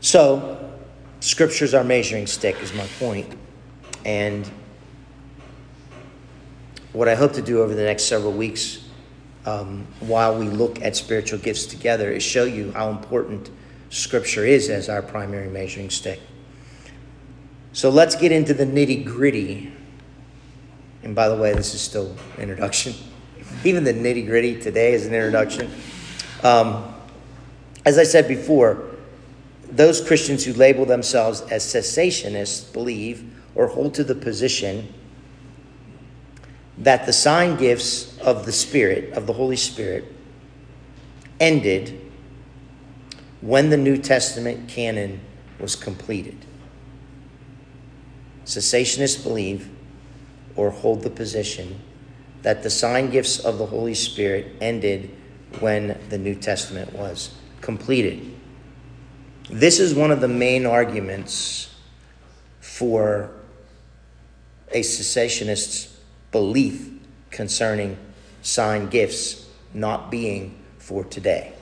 So, 0.00 0.72
scripture's 1.20 1.74
our 1.74 1.84
measuring 1.84 2.26
stick, 2.26 2.60
is 2.60 2.74
my 2.74 2.86
point. 2.98 3.32
And 4.04 4.50
what 6.92 7.08
I 7.08 7.14
hope 7.14 7.32
to 7.34 7.42
do 7.42 7.62
over 7.62 7.74
the 7.74 7.84
next 7.84 8.04
several 8.04 8.32
weeks 8.32 8.84
um, 9.46 9.86
while 10.00 10.36
we 10.36 10.46
look 10.46 10.82
at 10.82 10.96
spiritual 10.96 11.38
gifts 11.38 11.66
together 11.66 12.10
is 12.10 12.22
show 12.22 12.44
you 12.44 12.72
how 12.72 12.90
important 12.90 13.50
scripture 13.90 14.44
is 14.44 14.68
as 14.68 14.88
our 14.88 15.02
primary 15.02 15.48
measuring 15.48 15.90
stick. 15.90 16.20
So 17.72 17.88
let's 17.90 18.14
get 18.14 18.32
into 18.32 18.54
the 18.54 18.66
nitty 18.66 19.04
gritty. 19.04 19.72
And 21.02 21.14
by 21.14 21.28
the 21.28 21.36
way, 21.36 21.54
this 21.54 21.74
is 21.74 21.80
still 21.80 22.14
introduction. 22.38 22.94
Even 23.64 23.84
the 23.84 23.94
nitty 23.94 24.26
gritty 24.26 24.60
today 24.60 24.92
is 24.92 25.06
an 25.06 25.14
introduction. 25.14 25.70
Um, 26.42 26.94
as 27.84 27.98
I 27.98 28.04
said 28.04 28.28
before, 28.28 28.90
those 29.70 30.00
Christians 30.00 30.44
who 30.44 30.52
label 30.52 30.84
themselves 30.84 31.40
as 31.42 31.64
cessationists 31.64 32.72
believe 32.72 33.24
or 33.54 33.68
hold 33.68 33.94
to 33.94 34.04
the 34.04 34.14
position 34.14 34.92
that 36.78 37.06
the 37.06 37.12
sign 37.12 37.56
gifts 37.56 38.18
of 38.18 38.44
the 38.44 38.52
Spirit, 38.52 39.12
of 39.12 39.26
the 39.26 39.32
Holy 39.32 39.56
Spirit, 39.56 40.04
ended 41.38 42.00
when 43.40 43.70
the 43.70 43.76
New 43.76 43.96
Testament 43.96 44.68
canon 44.68 45.20
was 45.58 45.76
completed. 45.76 46.36
Cessationists 48.44 49.22
believe 49.22 49.68
or 50.56 50.70
hold 50.70 51.02
the 51.02 51.10
position 51.10 51.80
that 52.42 52.62
the 52.62 52.70
sign 52.70 53.10
gifts 53.10 53.38
of 53.38 53.58
the 53.58 53.66
Holy 53.66 53.94
Spirit 53.94 54.56
ended 54.60 55.10
when 55.60 55.98
the 56.08 56.18
New 56.18 56.34
Testament 56.34 56.92
was 56.92 57.34
completed. 57.60 58.34
This 59.50 59.80
is 59.80 59.94
one 59.94 60.10
of 60.10 60.20
the 60.20 60.28
main 60.28 60.66
arguments 60.66 61.74
for 62.60 63.30
a 64.70 64.82
cessationist's 64.82 65.98
belief 66.30 66.90
concerning 67.30 67.96
sign 68.42 68.88
gifts 68.88 69.48
not 69.74 70.10
being 70.10 70.58
for 70.78 71.04
today. 71.04 71.52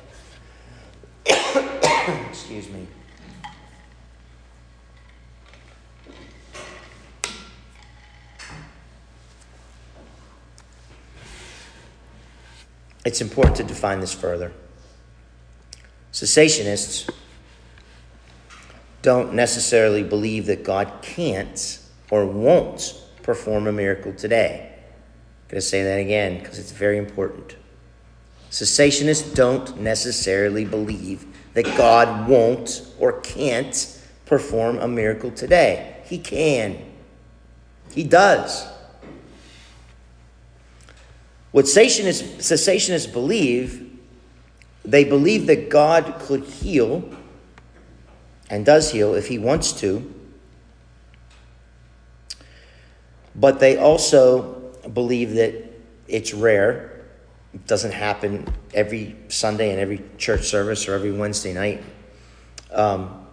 Excuse 1.26 2.68
me. 2.70 2.86
It's 13.04 13.20
important 13.20 13.56
to 13.56 13.64
define 13.64 14.00
this 14.00 14.12
further. 14.12 14.52
Cessationists 16.12 17.08
don't 19.02 19.32
necessarily 19.32 20.02
believe 20.02 20.46
that 20.46 20.64
God 20.64 20.92
can't 21.02 21.78
or 22.10 22.26
won't 22.26 22.94
perform 23.22 23.66
a 23.66 23.72
miracle 23.72 24.12
today. 24.12 24.72
I'm 24.74 25.48
going 25.48 25.60
to 25.60 25.66
say 25.66 25.82
that 25.82 25.98
again 25.98 26.38
because 26.38 26.58
it's 26.58 26.72
very 26.72 26.98
important. 26.98 27.56
Cessationists 28.50 29.34
don't 29.34 29.80
necessarily 29.80 30.64
believe 30.64 31.24
that 31.54 31.64
God 31.76 32.28
won't 32.28 32.82
or 32.98 33.20
can't 33.20 33.98
perform 34.26 34.78
a 34.78 34.88
miracle 34.88 35.30
today. 35.30 35.96
He 36.04 36.18
can. 36.18 36.84
He 37.92 38.04
does. 38.04 38.66
What 41.52 41.64
cessationists, 41.64 42.36
cessationists 42.38 43.12
believe, 43.12 43.98
they 44.84 45.04
believe 45.04 45.46
that 45.46 45.68
God 45.68 46.14
could 46.20 46.44
heal 46.44 47.08
and 48.48 48.64
does 48.64 48.90
heal 48.90 49.14
if 49.14 49.26
he 49.28 49.38
wants 49.38 49.72
to. 49.80 50.14
But 53.34 53.60
they 53.60 53.76
also 53.76 54.72
believe 54.92 55.34
that 55.34 55.54
it's 56.08 56.34
rare. 56.34 57.04
It 57.54 57.66
doesn't 57.66 57.92
happen 57.92 58.52
every 58.74 59.16
Sunday 59.28 59.70
and 59.70 59.80
every 59.80 60.02
church 60.18 60.46
service 60.46 60.88
or 60.88 60.94
every 60.94 61.12
Wednesday 61.12 61.52
night. 61.52 61.82
Um, 62.72 63.26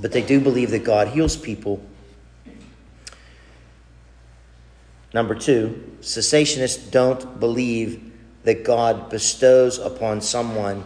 but 0.00 0.12
they 0.12 0.22
do 0.22 0.40
believe 0.40 0.70
that 0.70 0.84
God 0.84 1.08
heals 1.08 1.36
people 1.36 1.84
Number 5.12 5.34
two, 5.34 5.96
cessationists 6.00 6.90
don't 6.90 7.40
believe 7.40 8.12
that 8.44 8.64
God 8.64 9.10
bestows 9.10 9.78
upon 9.78 10.20
someone 10.20 10.84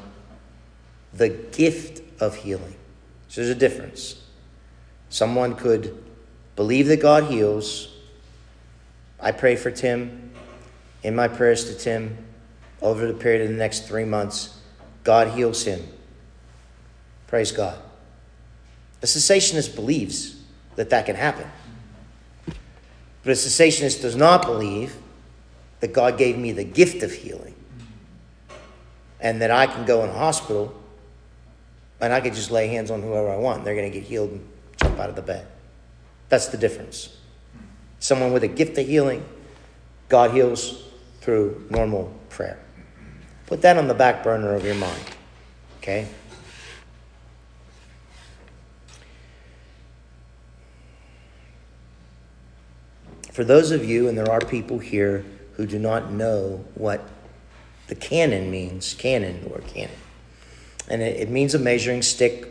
the 1.13 1.29
gift 1.29 2.03
of 2.21 2.37
healing. 2.37 2.75
So 3.29 3.41
there's 3.41 3.55
a 3.55 3.59
difference. 3.59 4.23
Someone 5.09 5.55
could 5.55 6.03
believe 6.57 6.87
that 6.89 7.01
God 7.01 7.25
heals. 7.25 7.89
I 9.21 9.33
pray 9.33 9.57
for 9.57 9.71
Tim. 9.71 10.31
In 11.03 11.17
my 11.17 11.29
prayers 11.29 11.65
to 11.65 11.75
Tim, 11.75 12.17
over 12.81 13.07
the 13.07 13.15
period 13.15 13.43
of 13.43 13.49
the 13.49 13.55
next 13.55 13.89
three 13.89 14.05
months, 14.05 14.59
God 15.05 15.29
heals 15.29 15.65
him. 15.65 15.87
Praise 17.27 17.51
God. 17.51 17.79
A 19.03 19.07
cessationist 19.07 19.75
believes 19.75 20.37
that 20.77 20.91
that 20.91 21.07
can 21.07 21.17
happen. 21.17 21.51
But 23.23 23.31
a 23.31 23.35
cessationist 23.35 24.03
does 24.03 24.17
not 24.17 24.43
believe 24.43 24.97
that 25.81 25.93
God 25.93 26.19
gave 26.19 26.39
me 26.39 26.53
the 26.53 26.65
gift 26.65 27.03
of 27.03 27.13
healing 27.13 27.55
and 29.21 29.41
that 29.41 29.51
I 29.51 29.67
can 29.67 29.85
go 29.85 30.03
in 30.03 30.11
a 30.11 30.15
hospital 30.15 30.75
and 32.01 32.13
I 32.13 32.21
could 32.21 32.35
just 32.35 32.51
lay 32.51 32.67
hands 32.69 32.91
on 32.91 33.01
whoever 33.01 33.31
I 33.31 33.37
want. 33.37 33.65
They're 33.65 33.77
going 33.77 33.91
to 33.91 33.97
get 33.97 34.07
healed 34.07 34.31
and 34.31 34.49
jump 34.77 34.99
out 34.99 35.09
of 35.09 35.17
the 35.17 35.23
bed. 35.23 35.47
That's 36.29 36.49
the 36.49 36.57
difference. 36.57 37.17
Someone 38.01 38.33
with 38.33 38.43
a 38.43 38.49
gift 38.49 38.77
of 38.79 38.87
healing, 38.87 39.25
God 40.09 40.33
heals 40.33 40.83
through 41.21 41.67
normal 41.71 42.13
prayer. 42.31 42.59
Put 43.47 43.63
that 43.63 43.77
on 43.77 43.87
the 43.87 43.95
back 43.95 44.25
burner 44.25 44.55
of 44.55 44.65
your 44.65 44.75
mind. 44.75 45.05
Okay? 45.79 46.09
For 53.33 53.45
those 53.45 53.71
of 53.71 53.85
you, 53.85 54.09
and 54.09 54.17
there 54.17 54.31
are 54.31 54.41
people 54.41 54.79
here 54.79 55.25
who 55.55 55.67
do 55.67 55.79
not 55.79 56.13
know 56.13 56.65
what 56.75 57.03
the 57.89 57.95
canon 57.95 58.51
means, 58.51 58.95
canon 58.95 59.51
or 59.51 59.61
canon, 59.61 59.97
and 60.89 61.01
it, 61.01 61.21
it 61.21 61.31
means 61.31 61.55
a 61.55 61.59
measuring 61.59 62.03
stick, 62.03 62.47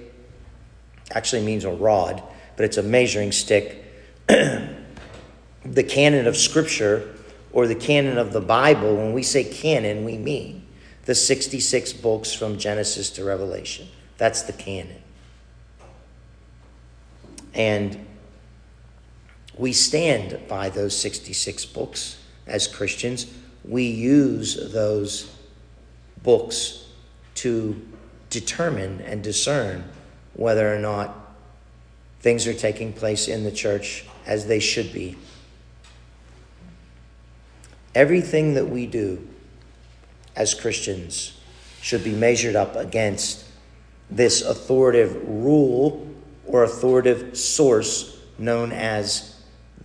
actually 1.12 1.44
means 1.44 1.66
a 1.66 1.72
rod, 1.72 2.24
but 2.56 2.66
it's 2.66 2.78
a 2.78 2.84
measuring 2.84 3.32
stick. 3.32 3.86
the 4.28 5.84
canon 5.88 6.26
of 6.26 6.36
Scripture 6.36 7.14
or 7.54 7.68
the 7.68 7.76
canon 7.76 8.18
of 8.18 8.34
the 8.34 8.42
Bible, 8.42 8.96
when 8.96 9.14
we 9.14 9.22
say 9.22 9.44
canon, 9.44 10.04
we 10.04 10.18
mean 10.18 10.66
the 11.06 11.14
66 11.14 11.94
books 11.94 12.34
from 12.34 12.58
Genesis 12.58 13.12
to 13.12 13.24
Revelation. 13.24 13.88
That's 14.18 14.44
the 14.44 14.54
canon. 14.54 15.02
And 17.54 18.08
we 19.58 19.74
stand 19.74 20.40
by 20.48 20.70
those 20.70 20.98
66 20.98 21.66
books 21.66 22.18
as 22.48 22.68
Christians. 22.68 23.28
We 23.64 23.86
use 23.86 24.72
those 24.72 25.36
books 26.24 26.88
to 27.36 27.80
determine 28.30 29.02
and 29.02 29.24
discern 29.24 29.84
whether 30.34 30.74
or 30.74 30.80
not 30.80 31.16
things 32.22 32.48
are 32.48 32.54
taking 32.54 32.94
place 32.94 33.28
in 33.28 33.44
the 33.44 33.52
church 33.52 34.06
as 34.26 34.46
they 34.46 34.60
should 34.60 34.94
be. 34.94 35.18
Everything 37.94 38.54
that 38.54 38.70
we 38.70 38.86
do 38.86 39.28
as 40.36 40.54
Christians 40.54 41.38
should 41.82 42.04
be 42.04 42.14
measured 42.14 42.56
up 42.56 42.76
against 42.76 43.46
this 44.10 44.42
authoritative 44.42 45.16
rule 45.28 46.08
or 46.46 46.64
authoritative 46.64 47.38
source 47.38 48.18
known 48.38 48.72
as 48.72 49.31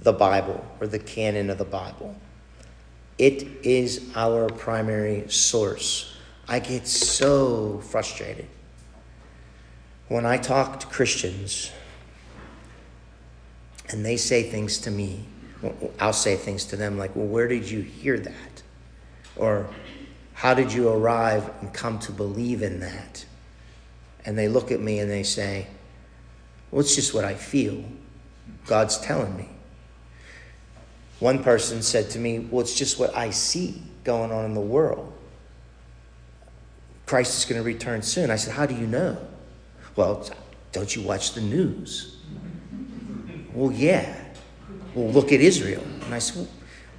the 0.07 0.13
Bible 0.13 0.65
or 0.81 0.87
the 0.87 1.01
canon 1.01 1.51
of 1.51 1.59
the 1.59 1.65
Bible. 1.65 2.15
It 3.19 3.43
is 3.65 4.09
our 4.15 4.49
primary 4.49 5.29
source. 5.29 6.15
I 6.47 6.61
get 6.61 6.87
so 6.87 7.81
frustrated 7.81 8.47
when 10.07 10.25
I 10.25 10.37
talk 10.37 10.79
to 10.79 10.87
Christians 10.87 11.73
and 13.89 14.07
they 14.07 14.17
say 14.17 14.45
things 14.45 14.79
to 14.79 14.93
me. 14.93 15.25
I'll 15.99 16.13
say 16.13 16.37
things 16.37 16.67
to 16.67 16.77
them 16.77 16.99
like, 16.99 17.17
Well, 17.17 17.27
where 17.27 17.49
did 17.49 17.69
you 17.69 17.81
hear 17.81 18.17
that? 18.21 18.63
Or 19.35 19.69
how 20.35 20.55
did 20.55 20.73
you 20.73 20.89
arrive 20.89 21.51
and 21.63 21.75
come 21.75 21.99
to 22.01 22.13
believe 22.13 22.63
in 22.63 22.79
that? 22.79 23.27
And 24.25 24.39
they 24.39 24.47
look 24.47 24.71
at 24.71 24.79
me 24.79 25.01
and 25.01 25.11
they 25.11 25.25
say, 25.25 25.67
Well, 26.71 26.83
it's 26.83 26.95
just 26.95 27.13
what 27.13 27.25
I 27.25 27.35
feel. 27.35 27.85
God's 28.67 28.99
telling 28.99 29.37
me. 29.37 29.49
One 31.19 31.43
person 31.43 31.83
said 31.83 32.11
to 32.11 32.19
me, 32.19 32.41
Well, 32.41 32.61
it's 32.61 32.75
just 32.75 32.99
what 32.99 33.17
I 33.17 33.31
see 33.31 33.83
going 34.05 34.31
on 34.31 34.45
in 34.45 34.55
the 34.55 34.61
world. 34.61 35.13
Christ 37.07 37.39
is 37.39 37.45
going 37.45 37.61
to 37.61 37.65
return 37.65 38.03
soon. 38.03 38.31
I 38.31 38.37
said, 38.37 38.55
How 38.55 38.67
do 38.67 38.75
you 38.75 38.87
know? 38.87 39.17
Well, 39.95 40.29
don't 40.73 40.95
you 40.95 41.03
watch 41.03 41.33
the 41.33 41.41
news? 41.41 42.13
well, 43.55 43.73
yeah. 43.73 44.15
Well, 44.95 45.09
look 45.11 45.33
at 45.33 45.41
Israel. 45.41 45.83
And 46.05 46.15
I 46.15 46.19
said, 46.19 46.37
well, 46.37 46.49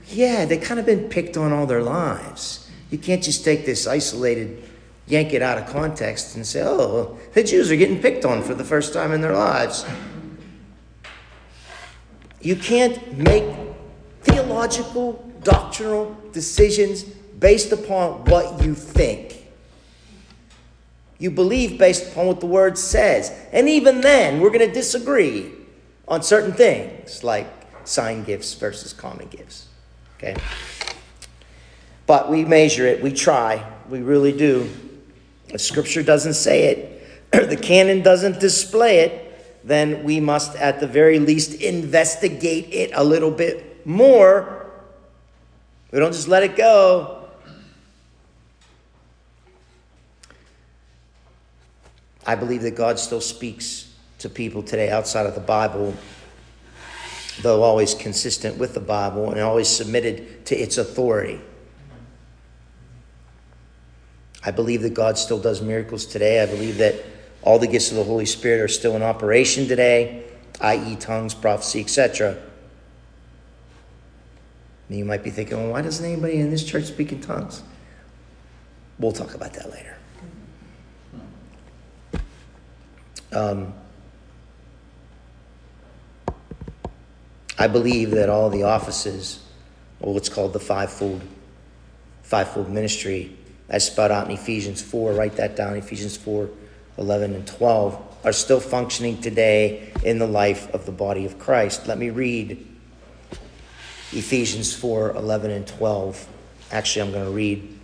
Yeah, 0.08 0.46
they've 0.46 0.62
kind 0.62 0.80
of 0.80 0.86
been 0.86 1.10
picked 1.10 1.38
on 1.38 1.54
all 1.54 1.68
their 1.68 1.84
lives. 1.84 2.70
You 2.90 2.98
can't 2.98 3.22
just 3.22 3.44
take 3.44 3.66
this 3.66 3.86
isolated, 3.86 4.64
yank 5.08 5.34
it 5.34 5.42
out 5.42 5.58
of 5.58 5.68
context 5.68 6.36
and 6.36 6.46
say, 6.46 6.64
Oh, 6.64 7.20
the 7.34 7.44
Jews 7.44 7.70
are 7.70 7.76
getting 7.76 8.02
picked 8.02 8.26
on 8.26 8.42
for 8.42 8.56
the 8.56 8.64
first 8.64 8.94
time 8.94 9.12
in 9.12 9.22
their 9.22 9.34
lives. 9.34 9.86
You 12.42 12.56
can't 12.56 13.18
make 13.18 13.44
theological, 14.58 15.14
doctrinal 15.44 16.18
decisions 16.32 17.04
based 17.04 17.72
upon 17.72 18.26
what 18.26 18.64
you 18.64 18.74
think. 18.74 19.46
You 21.20 21.30
believe 21.30 21.78
based 21.78 22.12
upon 22.12 22.26
what 22.26 22.40
the 22.40 22.48
word 22.48 22.76
says. 22.78 23.32
And 23.52 23.70
even 23.70 24.02
then, 24.02 24.40
we're 24.40 24.50
going 24.50 24.68
to 24.68 24.74
disagree 24.74 25.52
on 26.08 26.24
certain 26.24 26.54
things 26.54 27.24
like 27.24 27.48
sign 27.86 28.24
gifts 28.24 28.56
versus 28.56 28.94
common 28.94 29.28
gifts. 29.28 29.68
Okay? 30.18 30.36
But 32.08 32.32
we 32.32 32.44
measure 32.44 32.88
it, 32.88 33.04
we 33.04 33.12
try, 33.12 33.64
we 33.90 34.02
really 34.02 34.36
do. 34.36 34.70
If 35.50 35.62
scripture 35.62 36.02
doesn't 36.02 36.34
say 36.34 36.66
it, 36.66 37.22
the 37.50 37.58
canon 37.58 38.02
doesn't 38.02 38.40
display 38.40 39.00
it, 39.00 39.68
then 39.68 40.04
we 40.04 40.20
must 40.20 40.56
at 40.56 40.80
the 40.80 40.88
very 40.88 41.20
least 41.20 41.62
investigate 41.62 42.74
it 42.74 42.92
a 42.94 43.04
little 43.04 43.32
bit 43.32 43.68
more. 43.88 44.70
We 45.92 46.00
don't 46.00 46.12
just 46.12 46.28
let 46.28 46.44
it 46.44 46.56
go. 46.58 47.30
I 52.26 52.36
believe 52.36 52.62
that 52.64 52.76
God 52.76 53.00
still 53.00 53.22
speaks 53.22 53.96
to 54.20 54.30
people 54.30 54.62
today 54.62 54.90
outside 54.90 55.26
of 55.26 55.34
the 55.34 55.42
Bible, 55.42 55.94
though 57.42 57.64
always 57.64 57.94
consistent 57.94 58.58
with 58.58 58.74
the 58.74 58.82
Bible 58.82 59.32
and 59.32 59.40
always 59.40 59.70
submitted 59.70 60.46
to 60.48 60.56
its 60.56 60.78
authority. 60.78 61.40
I 64.44 64.52
believe 64.52 64.82
that 64.82 64.94
God 64.94 65.18
still 65.18 65.40
does 65.40 65.62
miracles 65.62 66.06
today. 66.06 66.44
I 66.44 66.46
believe 66.46 66.78
that 66.80 66.96
all 67.42 67.60
the 67.60 67.68
gifts 67.68 67.92
of 67.92 67.98
the 67.98 68.04
Holy 68.04 68.26
Spirit 68.26 68.60
are 68.60 68.68
still 68.68 68.98
in 68.98 69.04
operation 69.04 69.68
today, 69.68 70.26
i.e., 70.60 70.98
tongues, 70.98 71.34
prophecy, 71.34 71.80
etc. 71.80 72.38
And 74.90 74.98
you 74.98 75.06
might 75.06 75.24
be 75.24 75.30
thinking, 75.30 75.58
well, 75.58 75.72
why 75.72 75.82
doesn't 75.82 76.04
anybody 76.04 76.38
in 76.38 76.50
this 76.50 76.64
church 76.64 76.86
speak 76.86 77.12
in 77.12 77.22
tongues? 77.22 77.62
We'll 79.00 79.12
talk 79.12 79.34
about 79.34 79.54
that 79.54 79.70
later. 79.72 79.98
Um, 83.34 83.74
I 87.60 87.68
believe 87.68 88.12
that 88.12 88.30
all 88.30 88.50
the 88.50 88.64
offices, 88.64 89.44
or 90.00 90.14
what's 90.14 90.30
called 90.30 90.54
the 90.54 90.60
fivefold, 90.60 91.22
fivefold 92.24 92.70
ministry, 92.70 93.36
as 93.70 93.86
spelled 93.86 94.12
out 94.12 94.28
in 94.28 94.32
Ephesians 94.32 94.82
4, 94.82 95.14
write 95.14 95.36
that 95.36 95.56
down, 95.56 95.76
Ephesians 95.76 96.16
4, 96.16 96.50
11 96.98 97.36
and 97.36 97.46
12, 97.46 98.18
are 98.24 98.32
still 98.32 98.60
functioning 98.60 99.20
today 99.22 99.92
in 100.04 100.20
the 100.20 100.28
life 100.28 100.74
of 100.74 100.86
the 100.86 100.92
body 100.92 101.26
of 101.26 101.38
Christ. 101.38 101.88
Let 101.88 101.98
me 101.98 102.10
read 102.10 102.66
Ephesians 104.12 104.74
4 104.74 105.12
11 105.12 105.52
and 105.52 105.68
12. 105.68 106.28
Actually, 106.72 107.02
I'm 107.02 107.12
going 107.12 107.26
to 107.26 107.32
read 107.32 107.80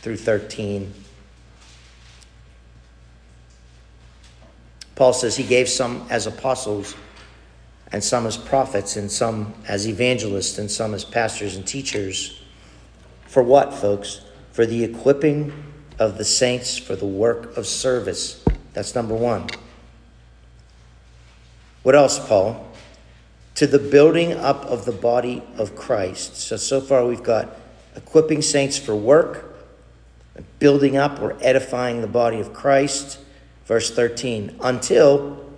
through 0.00 0.16
13. 0.16 0.92
Paul 4.94 5.12
says 5.12 5.36
he 5.36 5.44
gave 5.44 5.68
some 5.68 6.06
as 6.10 6.26
apostles, 6.26 6.94
and 7.90 8.02
some 8.02 8.26
as 8.26 8.36
prophets, 8.36 8.96
and 8.96 9.10
some 9.10 9.54
as 9.66 9.88
evangelists, 9.88 10.58
and 10.58 10.70
some 10.70 10.94
as 10.94 11.04
pastors 11.04 11.56
and 11.56 11.66
teachers. 11.66 12.42
For 13.26 13.42
what, 13.42 13.72
folks? 13.72 14.20
For 14.52 14.66
the 14.66 14.84
equipping 14.84 15.52
of 15.98 16.18
the 16.18 16.24
saints 16.24 16.76
for 16.76 16.96
the 16.96 17.06
work 17.06 17.56
of 17.56 17.66
service. 17.66 18.44
That's 18.72 18.94
number 18.94 19.14
one. 19.14 19.48
What 21.82 21.94
else, 21.94 22.18
Paul? 22.26 22.71
To 23.62 23.68
the 23.68 23.78
building 23.78 24.32
up 24.32 24.64
of 24.64 24.84
the 24.86 24.90
body 24.90 25.40
of 25.56 25.76
Christ. 25.76 26.34
So, 26.36 26.56
so 26.56 26.80
far 26.80 27.06
we've 27.06 27.22
got 27.22 27.48
equipping 27.94 28.42
saints 28.42 28.76
for 28.76 28.96
work, 28.96 29.54
building 30.58 30.96
up 30.96 31.22
or 31.22 31.36
edifying 31.40 32.00
the 32.00 32.08
body 32.08 32.40
of 32.40 32.52
Christ. 32.52 33.20
Verse 33.66 33.88
13, 33.94 34.56
until 34.62 35.48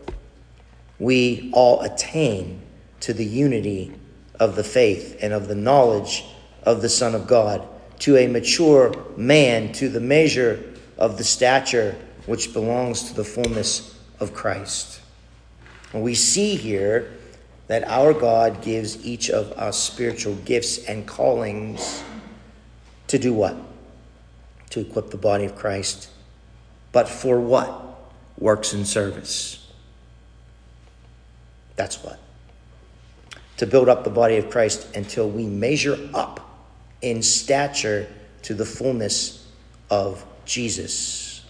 we 0.98 1.50
all 1.54 1.80
attain 1.80 2.60
to 3.00 3.14
the 3.14 3.24
unity 3.24 3.94
of 4.38 4.54
the 4.54 4.64
faith 4.64 5.16
and 5.22 5.32
of 5.32 5.48
the 5.48 5.54
knowledge 5.54 6.26
of 6.62 6.82
the 6.82 6.90
Son 6.90 7.14
of 7.14 7.26
God, 7.26 7.66
to 8.00 8.18
a 8.18 8.26
mature 8.26 8.94
man, 9.16 9.72
to 9.72 9.88
the 9.88 9.98
measure 9.98 10.62
of 10.98 11.16
the 11.16 11.24
stature 11.24 11.96
which 12.26 12.52
belongs 12.52 13.04
to 13.04 13.14
the 13.14 13.24
fullness 13.24 13.98
of 14.20 14.34
Christ. 14.34 15.00
And 15.94 16.02
we 16.02 16.14
see 16.14 16.56
here 16.56 17.10
that 17.74 17.88
our 17.88 18.14
God 18.14 18.62
gives 18.62 19.04
each 19.04 19.28
of 19.30 19.50
us 19.54 19.76
spiritual 19.76 20.36
gifts 20.44 20.84
and 20.84 21.08
callings 21.08 22.04
to 23.08 23.18
do 23.18 23.34
what? 23.34 23.56
To 24.70 24.78
equip 24.78 25.10
the 25.10 25.16
body 25.16 25.44
of 25.44 25.56
Christ. 25.56 26.08
But 26.92 27.08
for 27.08 27.40
what? 27.40 27.82
Works 28.38 28.74
and 28.74 28.86
service. 28.86 29.68
That's 31.74 31.96
what. 32.04 32.20
To 33.56 33.66
build 33.66 33.88
up 33.88 34.04
the 34.04 34.10
body 34.10 34.36
of 34.36 34.50
Christ 34.50 34.94
until 34.94 35.28
we 35.28 35.44
measure 35.44 35.98
up 36.14 36.68
in 37.02 37.24
stature 37.24 38.06
to 38.42 38.54
the 38.54 38.64
fullness 38.64 39.48
of 39.90 40.24
Jesus. 40.44 41.44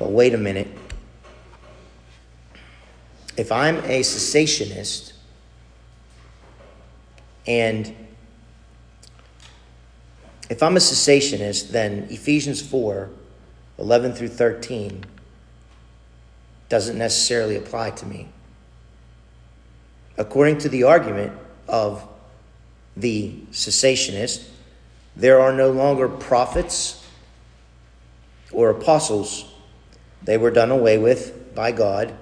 But 0.00 0.10
wait 0.10 0.34
a 0.34 0.38
minute. 0.38 0.66
If 3.40 3.50
I'm 3.50 3.78
a 3.78 4.00
cessationist 4.00 5.14
and 7.46 7.96
if 10.50 10.62
I'm 10.62 10.76
a 10.76 10.78
cessationist, 10.80 11.70
then 11.70 12.06
Ephesians 12.10 12.60
4 12.60 13.08
11 13.78 14.12
through 14.12 14.28
13 14.28 15.04
doesn't 16.68 16.98
necessarily 16.98 17.56
apply 17.56 17.92
to 17.92 18.04
me. 18.04 18.28
According 20.18 20.58
to 20.58 20.68
the 20.68 20.82
argument 20.82 21.32
of 21.66 22.06
the 22.94 23.40
cessationist, 23.52 24.46
there 25.16 25.40
are 25.40 25.54
no 25.54 25.70
longer 25.70 26.10
prophets 26.10 27.08
or 28.52 28.68
apostles. 28.68 29.50
They 30.22 30.36
were 30.36 30.50
done 30.50 30.70
away 30.70 30.98
with 30.98 31.54
by 31.54 31.72
God 31.72 32.14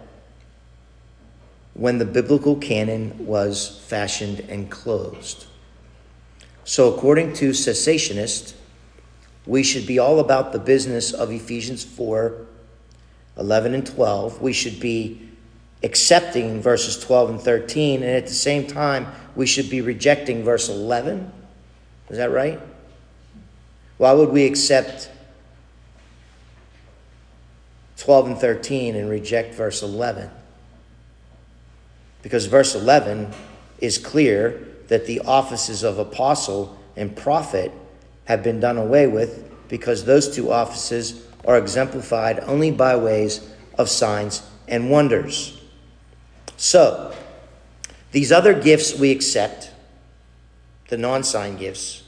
when 1.79 1.99
the 1.99 2.05
biblical 2.05 2.57
canon 2.57 3.25
was 3.25 3.81
fashioned 3.87 4.41
and 4.41 4.69
closed. 4.69 5.47
So, 6.65 6.93
according 6.93 7.35
to 7.35 7.51
cessationists, 7.51 8.55
we 9.47 9.63
should 9.63 9.87
be 9.87 10.01
all 10.01 10.19
about 10.19 10.53
the 10.53 10.59
business 10.59 11.13
of 11.13 11.31
Ephesians 11.31 11.85
4 11.85 12.47
11 13.39 13.75
and 13.75 13.87
12. 13.87 14.43
We 14.43 14.53
should 14.53 14.81
be 14.81 15.29
accepting 15.85 16.61
verses 16.61 16.99
12 16.99 17.31
and 17.31 17.41
13, 17.41 18.03
and 18.03 18.11
at 18.11 18.27
the 18.27 18.35
same 18.35 18.67
time, 18.67 19.07
we 19.37 19.47
should 19.47 19.71
be 19.71 19.81
rejecting 19.81 20.43
verse 20.43 20.69
11. 20.69 21.31
Is 22.11 22.17
that 22.17 22.33
right? 22.33 22.59
Why 23.99 24.13
would 24.13 24.31
we 24.31 24.45
accept 24.47 25.11
12 27.99 28.27
and 28.27 28.39
13 28.39 28.97
and 28.97 29.09
reject 29.09 29.55
verse 29.55 29.85
11? 29.85 30.29
Because 32.23 32.47
verse 32.47 32.75
11 32.75 33.33
is 33.79 33.99
clear 33.99 34.67
that 34.89 35.07
the 35.07 35.21
offices 35.21 35.83
of 35.83 35.99
apostle 35.99 36.79
and 36.97 37.17
prophet 37.17 37.73
have 38.25 38.43
been 38.43 38.61
done 38.61 38.77
away 38.77 39.07
with 39.07 39.45
because 39.69 40.05
those 40.05 40.35
two 40.35 40.51
offices 40.51 41.27
are 41.47 41.57
exemplified 41.57 42.41
only 42.41 42.71
by 42.71 42.97
ways 42.97 43.49
of 43.77 43.89
signs 43.89 44.43
and 44.67 44.91
wonders. 44.91 45.61
So, 46.57 47.15
these 48.11 48.33
other 48.33 48.59
gifts 48.59 48.99
we 48.99 49.11
accept, 49.13 49.71
the 50.89 50.97
non 50.97 51.23
sign 51.23 51.57
gifts, 51.57 52.03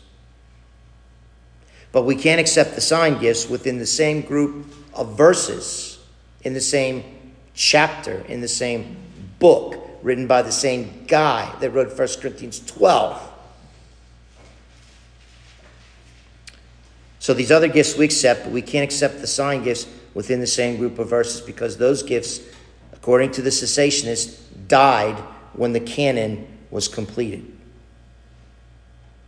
but 1.93 2.03
we 2.03 2.17
can't 2.17 2.41
accept 2.41 2.75
the 2.75 2.81
sign 2.81 3.19
gifts 3.19 3.49
within 3.49 3.79
the 3.79 3.87
same 3.87 4.23
group 4.23 4.67
of 4.95 5.17
verses, 5.17 5.99
in 6.43 6.55
the 6.55 6.61
same 6.61 7.35
chapter, 7.55 8.21
in 8.29 8.41
the 8.41 8.49
same 8.49 8.97
book 9.39 9.80
written 10.03 10.27
by 10.27 10.43
the 10.43 10.53
same 10.53 11.05
guy 11.07 11.55
that 11.61 11.71
wrote 11.71 11.97
1 11.97 12.09
Corinthians 12.21 12.61
12. 12.61 13.29
So 17.19 17.35
these 17.35 17.51
other 17.51 17.69
gifts 17.69 17.97
we 17.97 18.07
accept, 18.07 18.45
but 18.45 18.53
we 18.53 18.63
can't 18.63 18.83
accept 18.83 19.21
the 19.21 19.27
sign 19.27 19.63
gifts 19.63 19.87
within 20.15 20.41
the 20.41 20.47
same 20.47 20.79
group 20.79 20.99
of 20.99 21.09
verses 21.09 21.41
because 21.41 21.77
those 21.77 22.03
gifts, 22.03 22.41
according 22.93 23.33
to 23.33 23.43
the 23.43 23.51
cessationists, 23.51 24.41
died 24.69 25.17
when 25.53 25.73
the 25.73 25.81
canon 25.81 26.47
was 26.71 26.89
completed. 26.89 27.45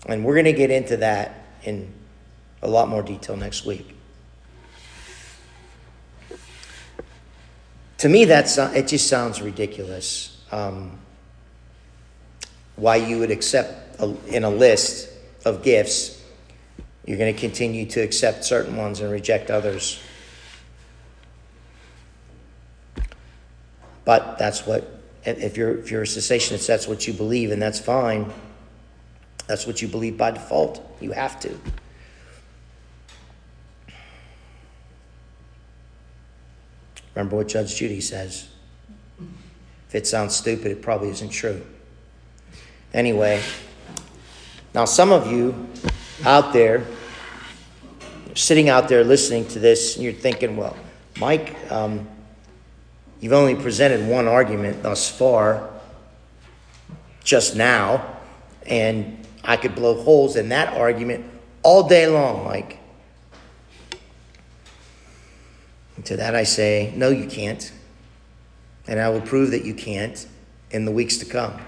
And 0.06 0.24
we're 0.24 0.34
going 0.34 0.46
to 0.46 0.52
get 0.52 0.70
into 0.70 0.96
that 0.98 1.44
in 1.64 1.92
a 2.62 2.68
lot 2.68 2.88
more 2.88 3.02
detail 3.02 3.36
next 3.36 3.66
week. 3.66 3.94
To 7.98 8.08
me, 8.08 8.24
that's 8.24 8.58
it 8.58 8.88
just 8.88 9.06
sounds 9.06 9.40
ridiculous 9.40 10.31
um, 10.52 10.98
why 12.76 12.96
you 12.96 13.18
would 13.18 13.30
accept 13.30 14.00
a, 14.00 14.14
in 14.26 14.44
a 14.44 14.50
list 14.50 15.08
of 15.44 15.62
gifts, 15.62 16.22
you're 17.04 17.18
going 17.18 17.34
to 17.34 17.40
continue 17.40 17.86
to 17.86 18.00
accept 18.00 18.44
certain 18.44 18.76
ones 18.76 19.00
and 19.00 19.10
reject 19.10 19.50
others. 19.50 20.00
But 24.04 24.38
that's 24.38 24.66
what, 24.66 25.00
if 25.24 25.56
you're, 25.56 25.78
if 25.78 25.90
you're 25.90 26.02
a 26.02 26.06
cessationist, 26.06 26.66
that's 26.66 26.86
what 26.86 27.06
you 27.06 27.12
believe, 27.12 27.50
and 27.50 27.60
that's 27.60 27.80
fine. 27.80 28.32
That's 29.46 29.66
what 29.66 29.82
you 29.82 29.88
believe 29.88 30.16
by 30.16 30.32
default. 30.32 30.96
You 31.00 31.12
have 31.12 31.40
to. 31.40 31.58
Remember 37.14 37.36
what 37.36 37.48
Judge 37.48 37.76
Judy 37.76 38.00
says. 38.00 38.48
If 39.92 39.96
it 39.96 40.06
sounds 40.06 40.34
stupid, 40.34 40.72
it 40.72 40.80
probably 40.80 41.10
isn't 41.10 41.28
true. 41.28 41.60
Anyway, 42.94 43.42
now 44.74 44.86
some 44.86 45.12
of 45.12 45.30
you 45.30 45.68
out 46.24 46.54
there, 46.54 46.86
sitting 48.34 48.70
out 48.70 48.88
there 48.88 49.04
listening 49.04 49.46
to 49.48 49.58
this, 49.58 49.96
and 49.96 50.02
you're 50.02 50.14
thinking, 50.14 50.56
well, 50.56 50.74
Mike, 51.18 51.54
um, 51.70 52.08
you've 53.20 53.34
only 53.34 53.54
presented 53.54 54.08
one 54.08 54.26
argument 54.26 54.82
thus 54.82 55.10
far, 55.10 55.68
just 57.22 57.54
now, 57.54 58.16
and 58.64 59.26
I 59.44 59.58
could 59.58 59.74
blow 59.74 60.02
holes 60.02 60.36
in 60.36 60.48
that 60.48 60.72
argument 60.72 61.26
all 61.62 61.86
day 61.86 62.06
long, 62.06 62.46
Mike. 62.46 62.78
And 65.96 66.06
to 66.06 66.16
that 66.16 66.34
I 66.34 66.44
say, 66.44 66.94
no, 66.96 67.10
you 67.10 67.26
can't 67.26 67.70
and 68.86 69.00
I 69.00 69.08
will 69.08 69.20
prove 69.20 69.50
that 69.52 69.64
you 69.64 69.74
can't 69.74 70.26
in 70.70 70.84
the 70.84 70.90
weeks 70.90 71.18
to 71.18 71.24
come. 71.24 71.60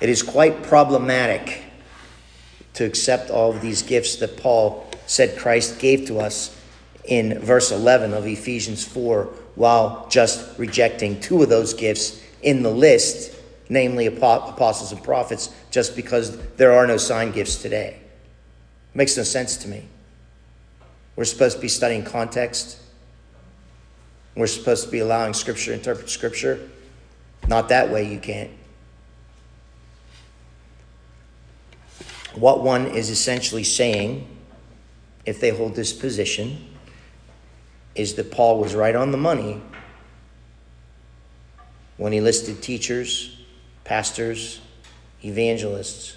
It 0.00 0.08
is 0.08 0.22
quite 0.22 0.62
problematic 0.62 1.62
to 2.74 2.84
accept 2.84 3.30
all 3.30 3.54
of 3.54 3.60
these 3.60 3.82
gifts 3.82 4.16
that 4.16 4.36
Paul 4.36 4.86
said 5.06 5.38
Christ 5.38 5.78
gave 5.78 6.06
to 6.06 6.18
us 6.18 6.58
in 7.04 7.38
verse 7.40 7.70
11 7.70 8.14
of 8.14 8.26
Ephesians 8.26 8.84
4, 8.84 9.24
while 9.54 10.06
just 10.08 10.58
rejecting 10.58 11.20
two 11.20 11.42
of 11.42 11.48
those 11.48 11.74
gifts 11.74 12.22
in 12.42 12.62
the 12.62 12.70
list, 12.70 13.36
namely 13.68 14.06
apostles 14.06 14.92
and 14.92 15.02
prophets, 15.02 15.54
just 15.70 15.94
because 15.96 16.36
there 16.56 16.72
are 16.72 16.86
no 16.86 16.96
sign 16.96 17.32
gifts 17.32 17.60
today. 17.60 17.98
It 17.98 18.96
makes 18.96 19.16
no 19.16 19.22
sense 19.22 19.56
to 19.58 19.68
me. 19.68 19.84
We're 21.16 21.24
supposed 21.24 21.56
to 21.56 21.62
be 21.62 21.68
studying 21.68 22.04
context 22.04 22.81
we're 24.34 24.46
supposed 24.46 24.84
to 24.84 24.90
be 24.90 25.00
allowing 25.00 25.34
Scripture 25.34 25.72
to 25.72 25.74
interpret 25.74 26.08
Scripture. 26.08 26.68
Not 27.48 27.68
that 27.68 27.90
way, 27.90 28.10
you 28.10 28.18
can't. 28.18 28.50
What 32.34 32.62
one 32.62 32.86
is 32.86 33.10
essentially 33.10 33.64
saying, 33.64 34.26
if 35.26 35.40
they 35.40 35.50
hold 35.50 35.74
this 35.74 35.92
position, 35.92 36.64
is 37.94 38.14
that 38.14 38.30
Paul 38.30 38.58
was 38.58 38.74
right 38.74 38.96
on 38.96 39.10
the 39.10 39.18
money 39.18 39.60
when 41.98 42.12
he 42.12 42.20
listed 42.20 42.62
teachers, 42.62 43.38
pastors, 43.84 44.60
evangelists 45.22 46.16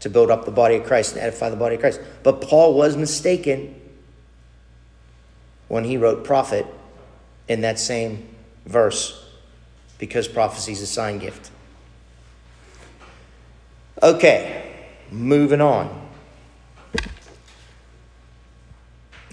to 0.00 0.10
build 0.10 0.30
up 0.30 0.44
the 0.44 0.50
body 0.50 0.76
of 0.76 0.84
Christ 0.84 1.12
and 1.12 1.22
edify 1.22 1.48
the 1.48 1.56
body 1.56 1.76
of 1.76 1.80
Christ. 1.80 2.00
But 2.22 2.42
Paul 2.42 2.74
was 2.74 2.96
mistaken 2.96 3.80
when 5.68 5.84
he 5.84 5.96
wrote 5.96 6.24
prophet 6.24 6.66
in 7.50 7.62
that 7.62 7.80
same 7.80 8.28
verse 8.64 9.26
because 9.98 10.28
prophecy 10.28 10.70
is 10.70 10.80
a 10.82 10.86
sign 10.86 11.18
gift. 11.18 11.50
Okay, 14.00 14.86
moving 15.10 15.60
on. 15.60 16.08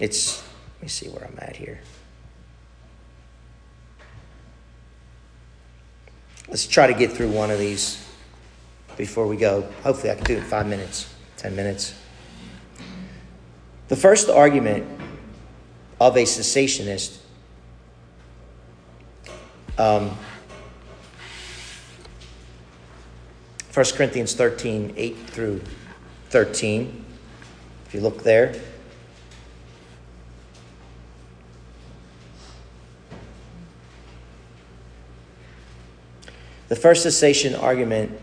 It's, 0.00 0.42
let 0.76 0.82
me 0.82 0.88
see 0.88 1.08
where 1.08 1.24
I'm 1.24 1.38
at 1.38 1.54
here. 1.54 1.80
Let's 6.48 6.66
try 6.66 6.88
to 6.88 6.94
get 6.94 7.12
through 7.12 7.30
one 7.30 7.52
of 7.52 7.60
these 7.60 8.04
before 8.96 9.28
we 9.28 9.36
go. 9.36 9.62
Hopefully, 9.84 10.10
I 10.10 10.16
can 10.16 10.24
do 10.24 10.34
it 10.34 10.38
in 10.38 10.44
five 10.44 10.66
minutes, 10.66 11.14
10 11.36 11.54
minutes. 11.54 11.94
The 13.86 13.96
first 13.96 14.28
argument 14.28 14.86
of 16.00 16.16
a 16.16 16.24
cessationist 16.24 17.18
Um, 19.78 20.16
1 23.72 23.86
Corinthians 23.94 24.34
13, 24.34 24.94
8 24.96 25.16
through 25.28 25.60
13. 26.30 27.04
If 27.86 27.94
you 27.94 28.00
look 28.00 28.24
there. 28.24 28.60
The 36.66 36.76
first 36.76 37.04
cessation 37.04 37.54
argument 37.54 38.18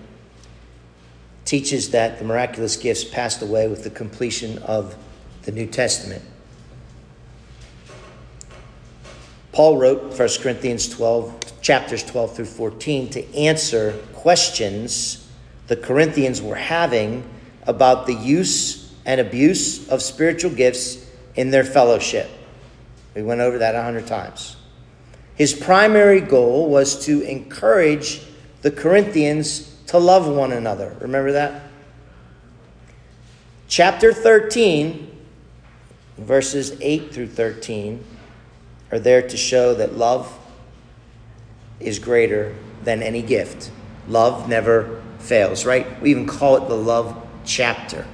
teaches 1.46 1.92
that 1.92 2.20
the 2.20 2.26
miraculous 2.26 2.76
gifts 2.76 3.06
passed 3.06 3.42
away 3.42 3.70
with 3.70 3.86
the 3.86 3.90
completion 3.90 4.58
of 4.60 4.96
the 5.44 5.54
New 5.54 5.68
Testament. 5.68 6.22
Paul 9.56 9.78
wrote 9.78 10.20
1 10.20 10.30
Corinthians 10.42 10.90
12, 10.90 11.62
chapters 11.62 12.04
12 12.04 12.36
through 12.36 12.46
14, 12.46 13.10
to 13.12 13.36
answer 13.36 13.94
questions 14.14 15.26
the 15.68 15.78
Corinthians 15.78 16.42
were 16.42 16.58
having 16.58 17.24
about 17.64 18.06
the 18.06 18.16
use 18.16 18.94
and 19.06 19.22
abuse 19.22 19.88
of 19.88 20.02
spiritual 20.02 20.52
gifts 20.52 21.10
in 21.36 21.52
their 21.52 21.64
fellowship. 21.64 22.30
We 23.16 23.24
went 23.24 23.40
over 23.40 23.60
that 23.60 23.76
a 23.76 23.82
hundred 23.82 24.08
times. 24.08 24.58
His 25.36 25.54
primary 25.54 26.20
goal 26.20 26.70
was 26.70 27.06
to 27.06 27.22
encourage 27.22 28.24
the 28.62 28.72
Corinthians 28.72 29.74
to 29.88 29.98
love 29.98 30.28
one 30.28 30.52
another. 30.52 30.98
Remember 31.00 31.32
that? 31.32 31.64
Chapter 33.70 34.12
13, 34.12 35.16
verses 36.18 36.78
8 36.82 37.14
through 37.14 37.28
13, 37.28 38.04
are 38.92 39.00
there 39.00 39.22
to 39.22 39.38
show 39.38 39.74
that 39.74 39.98
love 39.98 40.38
is 41.80 42.00
greater 42.00 42.56
than 42.84 43.02
any 43.02 43.22
gift. 43.22 43.72
Love 44.08 44.48
never 44.48 45.02
fails, 45.20 45.66
right? 45.66 46.02
We 46.02 46.12
even 46.12 46.28
call 46.28 46.58
it 46.58 46.68
the 46.68 46.76
love 46.76 47.16
chapter, 47.44 48.08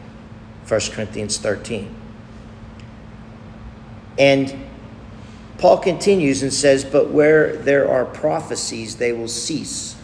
1 0.67 0.82
Corinthians 0.91 1.38
13. 1.38 1.93
And 4.17 4.67
Paul 5.57 5.78
continues 5.78 6.43
and 6.43 6.53
says, 6.53 6.84
But 6.84 7.11
where 7.11 7.55
there 7.57 7.89
are 7.89 8.05
prophecies, 8.05 8.97
they 8.97 9.11
will 9.11 9.28
cease 9.28 9.95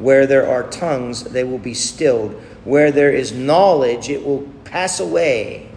where 0.00 0.26
there 0.26 0.48
are 0.48 0.68
tongues, 0.70 1.24
they 1.24 1.44
will 1.44 1.58
be 1.58 1.74
stilled. 1.74 2.32
Where 2.64 2.90
there 2.90 3.12
is 3.12 3.32
knowledge, 3.32 4.08
it 4.08 4.24
will 4.24 4.48
pass 4.64 4.98
away. 4.98 5.68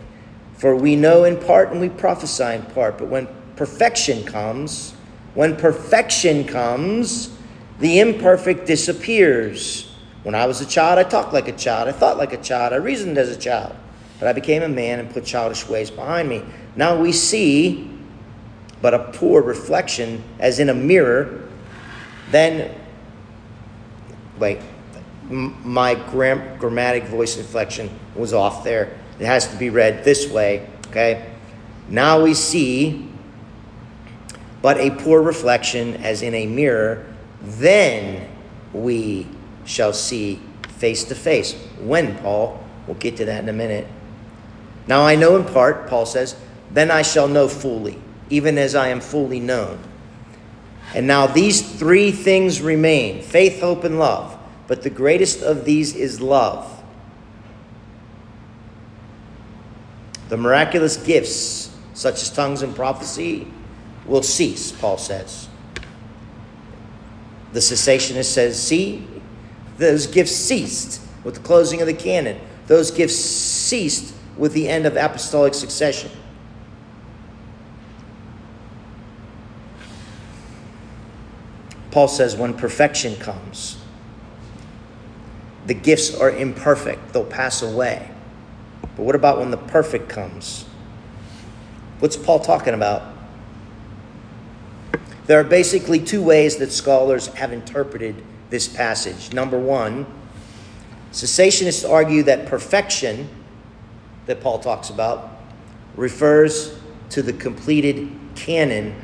For 0.55 0.75
we 0.75 0.95
know 0.95 1.25
in 1.25 1.38
part 1.38 1.71
and 1.71 1.81
we 1.81 1.89
prophesy 1.89 2.55
in 2.55 2.61
part. 2.63 2.97
But 2.97 3.09
when 3.09 3.27
perfection 3.56 4.24
comes, 4.24 4.93
when 5.34 5.56
perfection 5.56 6.45
comes, 6.45 7.36
the 7.80 7.99
imperfect 7.99 8.68
disappears. 8.68 9.91
When 10.24 10.36
I 10.36 10.45
was 10.45 10.62
a 10.62 10.66
child, 10.66 10.99
I 10.99 11.04
talked 11.04 11.34
like 11.34 11.47
a 11.47 11.54
child, 11.54 11.89
I 11.89 11.91
thought 11.91 12.18
like 12.18 12.34
a 12.34 12.41
child, 12.41 12.74
I 12.74 12.78
reasoned 12.78 13.18
as 13.18 13.30
a 13.30 13.38
child. 13.38 13.76
But 14.20 14.28
I 14.30 14.34
became 14.34 14.64
a 14.64 14.70
man 14.70 14.99
and 14.99 15.10
put 15.10 15.26
childish 15.26 15.68
ways 15.68 15.91
behind 15.91 16.30
me. 16.30 16.43
Now 16.76 16.99
we 16.99 17.12
see 17.12 17.89
but 18.82 18.93
a 18.93 18.99
poor 19.14 19.41
reflection 19.41 20.24
as 20.39 20.60
in 20.60 20.70
a 20.70 20.74
mirror. 20.74 21.47
Then 22.32 22.74
wait, 24.39 24.60
my 25.30 25.95
gram- 25.95 26.58
grammatic 26.58 27.06
voice 27.06 27.38
inflection 27.38 27.89
was 28.16 28.34
off 28.34 28.64
there. 28.64 28.97
It 29.20 29.26
has 29.26 29.47
to 29.47 29.56
be 29.58 29.70
read 29.70 30.04
this 30.04 30.30
way, 30.30 30.70
okay? 30.88 31.34
Now 31.89 32.22
we 32.22 32.34
see 32.34 33.10
but 34.64 34.78
a 34.78 34.91
poor 34.91 35.22
reflection 35.22 35.95
as 36.05 36.22
in 36.22 36.34
a 36.34 36.47
mirror, 36.47 37.05
then 37.41 38.30
we 38.72 39.28
shall 39.66 39.91
see 39.91 40.39
face 40.70 41.03
to 41.03 41.14
face. 41.16 41.53
When, 41.82 42.18
Paul? 42.20 42.64
We'll 42.88 42.95
get 42.95 43.18
to 43.18 43.26
that 43.26 43.43
in 43.43 43.49
a 43.49 43.53
minute. 43.53 43.86
Now 44.88 45.05
I 45.05 45.16
know 45.16 45.36
in 45.36 45.43
part, 45.43 45.88
Paul 45.88 46.05
says, 46.05 46.38
then 46.72 46.91
I 46.91 47.01
shall 47.01 47.28
know 47.28 47.49
fully, 47.49 47.99
even 48.30 48.57
as 48.57 48.74
I 48.74 48.88
am 48.88 49.01
fully 49.01 49.41
known. 49.41 49.80
And 50.95 51.07
now 51.07 51.28
these 51.28 51.61
three 51.61 52.11
things 52.11 52.61
remain 52.61 53.22
faith, 53.22 53.59
hope, 53.59 53.84
and 53.84 53.99
love. 53.99 54.38
But 54.68 54.82
the 54.82 54.89
greatest 54.89 55.41
of 55.41 55.66
these 55.66 55.93
is 55.93 56.22
love. 56.22 56.70
The 60.30 60.38
miraculous 60.38 60.95
gifts, 60.95 61.70
such 61.93 62.22
as 62.22 62.30
tongues 62.30 62.61
and 62.61 62.74
prophecy, 62.74 63.45
will 64.06 64.24
cease, 64.24 64.72
Paul 64.72 64.97
says. 64.97 65.47
The 67.54 67.60
cessationist 67.60 68.26
says, 68.26 68.62
see, 68.62 69.08
those 69.78 70.08
gifts 70.08 70.36
ceased 70.36 71.01
with 71.24 71.36
the 71.36 71.41
closing 71.41 71.82
of 71.82 71.88
the 71.88 71.93
canon. 71.93 72.39
Those 72.68 72.91
gifts 72.91 73.16
ceased 73.16 74.16
with 74.38 74.54
the 74.54 74.68
end 74.68 74.86
of 74.86 74.97
apostolic 74.97 75.54
succession. 75.54 76.12
Paul 81.91 82.08
says, 82.08 82.36
when 82.36 82.56
perfection 82.56 83.16
comes, 83.18 83.78
the 85.68 85.76
gifts 85.76 86.16
are 86.16 86.32
imperfect, 86.32 87.14
they'll 87.14 87.24
pass 87.24 87.62
away. 87.62 88.10
But 88.82 89.04
what 89.04 89.16
about 89.16 89.38
when 89.39 89.51
the 89.51 89.58
perfect 89.58 90.10
comes? 90.10 90.66
What's 91.99 92.18
Paul 92.18 92.39
talking 92.39 92.74
about? 92.74 93.12
There 95.26 95.39
are 95.39 95.45
basically 95.45 95.99
two 95.99 96.21
ways 96.21 96.57
that 96.57 96.71
scholars 96.71 97.28
have 97.28 97.53
interpreted 97.53 98.21
this 98.49 98.67
passage. 98.67 99.34
Number 99.34 99.57
one, 99.57 100.05
cessationists 101.11 101.89
argue 101.89 102.24
that 102.24 102.45
perfection, 102.45 103.30
that 104.26 104.41
Paul 104.41 104.59
talks 104.59 104.89
about, 104.89 105.41
refers 105.95 106.78
to 107.11 107.21
the 107.21 107.34
completed 107.34 108.11
canon 108.36 108.95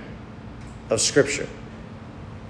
of 0.89 0.99
Scripture. 0.99 1.47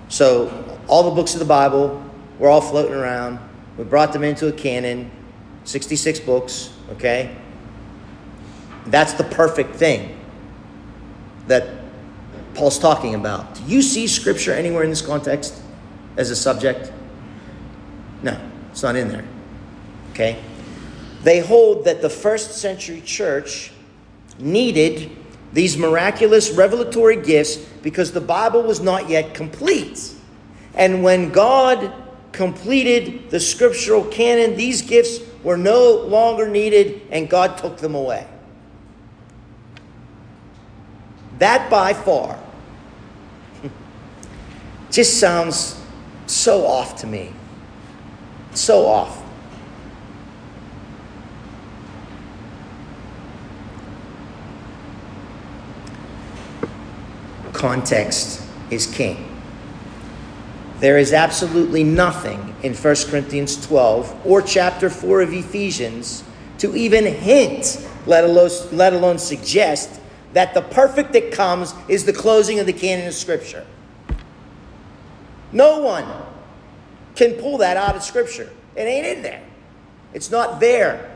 So, 0.07 0.79
all 0.87 1.03
the 1.03 1.15
books 1.15 1.33
of 1.33 1.39
the 1.39 1.45
Bible, 1.45 2.03
we're 2.39 2.49
all 2.49 2.61
floating 2.61 2.95
around. 2.95 3.37
We 3.77 3.83
brought 3.83 4.11
them 4.13 4.23
into 4.23 4.47
a 4.47 4.51
canon, 4.51 5.11
66 5.65 6.19
books, 6.21 6.73
okay? 6.91 7.35
That's 8.87 9.13
the 9.13 9.23
perfect 9.25 9.75
thing 9.75 10.17
that 11.47 11.78
Paul's 12.55 12.79
talking 12.79 13.15
about. 13.15 13.55
Do 13.55 13.63
you 13.63 13.81
see 13.81 14.07
Scripture 14.07 14.53
anywhere 14.53 14.83
in 14.83 14.89
this 14.89 15.01
context 15.01 15.61
as 16.17 16.29
a 16.29 16.35
subject? 16.35 16.91
No, 18.21 18.39
it's 18.71 18.83
not 18.83 18.95
in 18.95 19.07
there, 19.07 19.25
okay? 20.11 20.41
They 21.23 21.39
hold 21.39 21.85
that 21.85 22.01
the 22.01 22.09
first 22.09 22.57
century 22.57 23.01
church 23.01 23.71
needed 24.39 25.11
these 25.53 25.77
miraculous 25.77 26.51
revelatory 26.51 27.21
gifts 27.21 27.57
because 27.81 28.11
the 28.11 28.21
Bible 28.21 28.61
was 28.61 28.81
not 28.81 29.09
yet 29.09 29.33
complete. 29.33 30.13
And 30.75 31.03
when 31.03 31.31
God 31.31 31.93
completed 32.31 33.29
the 33.29 33.39
scriptural 33.39 34.05
canon, 34.05 34.55
these 34.55 34.81
gifts 34.81 35.19
were 35.43 35.57
no 35.57 35.93
longer 35.93 36.47
needed 36.47 37.01
and 37.11 37.29
God 37.29 37.57
took 37.57 37.77
them 37.77 37.95
away. 37.95 38.27
That 41.39 41.69
by 41.69 41.93
far 41.93 42.39
just 44.91 45.19
sounds 45.19 45.81
so 46.27 46.65
off 46.65 46.97
to 47.01 47.07
me. 47.07 47.33
So 48.53 48.85
off. 48.85 49.23
context 57.59 58.41
is 58.71 58.87
king. 58.87 59.25
There 60.79 60.97
is 60.97 61.11
absolutely 61.11 61.83
nothing 61.83 62.55
in 62.63 62.73
1 62.73 62.95
Corinthians 63.09 63.65
12 63.67 64.25
or 64.25 64.41
chapter 64.41 64.89
4 64.89 65.21
of 65.21 65.33
Ephesians 65.33 66.23
to 66.59 66.73
even 66.73 67.05
hint, 67.05 67.85
let 68.05 68.23
alone, 68.23 68.49
let 68.71 68.93
alone 68.93 69.17
suggest, 69.17 69.98
that 70.33 70.53
the 70.53 70.61
perfect 70.61 71.13
that 71.13 71.31
comes 71.31 71.73
is 71.87 72.05
the 72.05 72.13
closing 72.13 72.59
of 72.59 72.65
the 72.65 72.73
canon 72.73 73.07
of 73.07 73.13
Scripture. 73.13 73.65
No 75.51 75.79
one 75.79 76.05
can 77.15 77.33
pull 77.33 77.57
that 77.57 77.77
out 77.77 77.95
of 77.95 78.03
Scripture. 78.03 78.49
It 78.75 78.81
ain't 78.81 79.05
in 79.05 79.23
there, 79.23 79.43
it's 80.13 80.31
not 80.31 80.59
there. 80.59 81.15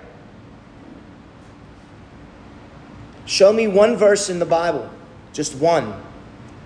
Show 3.25 3.53
me 3.53 3.67
one 3.67 3.95
verse 3.95 4.29
in 4.29 4.39
the 4.39 4.45
Bible, 4.45 4.89
just 5.31 5.55
one, 5.55 5.93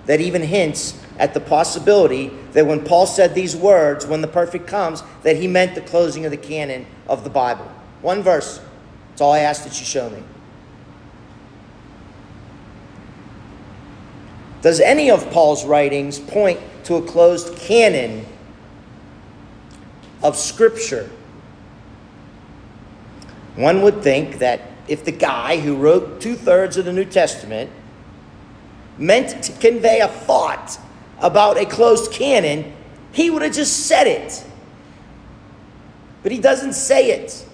that 0.07 0.21
even 0.21 0.41
hints 0.41 0.99
at 1.19 1.33
the 1.33 1.39
possibility 1.39 2.31
that 2.53 2.65
when 2.65 2.83
Paul 2.83 3.05
said 3.05 3.35
these 3.35 3.55
words, 3.55 4.07
when 4.07 4.21
the 4.21 4.27
perfect 4.27 4.65
comes, 4.65 5.03
that 5.23 5.35
he 5.35 5.47
meant 5.47 5.75
the 5.75 5.81
closing 5.81 6.25
of 6.25 6.31
the 6.31 6.37
canon 6.37 6.85
of 7.07 7.23
the 7.23 7.29
Bible. 7.29 7.71
One 8.01 8.23
verse. 8.23 8.59
That's 9.09 9.21
all 9.21 9.33
I 9.33 9.39
ask 9.39 9.63
that 9.63 9.79
you 9.79 9.85
show 9.85 10.09
me. 10.09 10.23
Does 14.61 14.79
any 14.79 15.11
of 15.11 15.29
Paul's 15.31 15.65
writings 15.65 16.19
point 16.19 16.59
to 16.85 16.95
a 16.95 17.01
closed 17.01 17.55
canon 17.55 18.25
of 20.23 20.35
Scripture? 20.35 21.09
One 23.55 23.81
would 23.81 24.01
think 24.01 24.39
that 24.39 24.61
if 24.87 25.03
the 25.03 25.11
guy 25.11 25.59
who 25.59 25.75
wrote 25.75 26.21
two 26.21 26.35
thirds 26.35 26.77
of 26.77 26.85
the 26.85 26.93
New 26.93 27.05
Testament 27.05 27.71
meant 28.97 29.43
to 29.43 29.51
convey 29.53 29.99
a 29.99 30.07
thought 30.07 30.79
about 31.19 31.57
a 31.57 31.65
closed 31.65 32.11
canon, 32.11 32.73
he 33.11 33.29
would 33.29 33.41
have 33.41 33.53
just 33.53 33.87
said 33.87 34.07
it. 34.07 34.45
But 36.23 36.31
he 36.31 36.39
doesn't 36.39 36.73
say 36.73 37.11
it. 37.11 37.45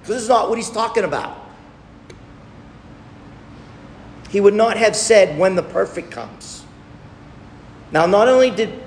Because 0.00 0.14
this 0.14 0.22
is 0.22 0.28
not 0.28 0.48
what 0.48 0.58
he's 0.58 0.70
talking 0.70 1.04
about. 1.04 1.45
He 4.36 4.40
would 4.40 4.52
not 4.52 4.76
have 4.76 4.94
said 4.94 5.38
when 5.38 5.54
the 5.54 5.62
perfect 5.62 6.10
comes. 6.10 6.62
Now, 7.90 8.04
not 8.04 8.28
only 8.28 8.50
did 8.50 8.82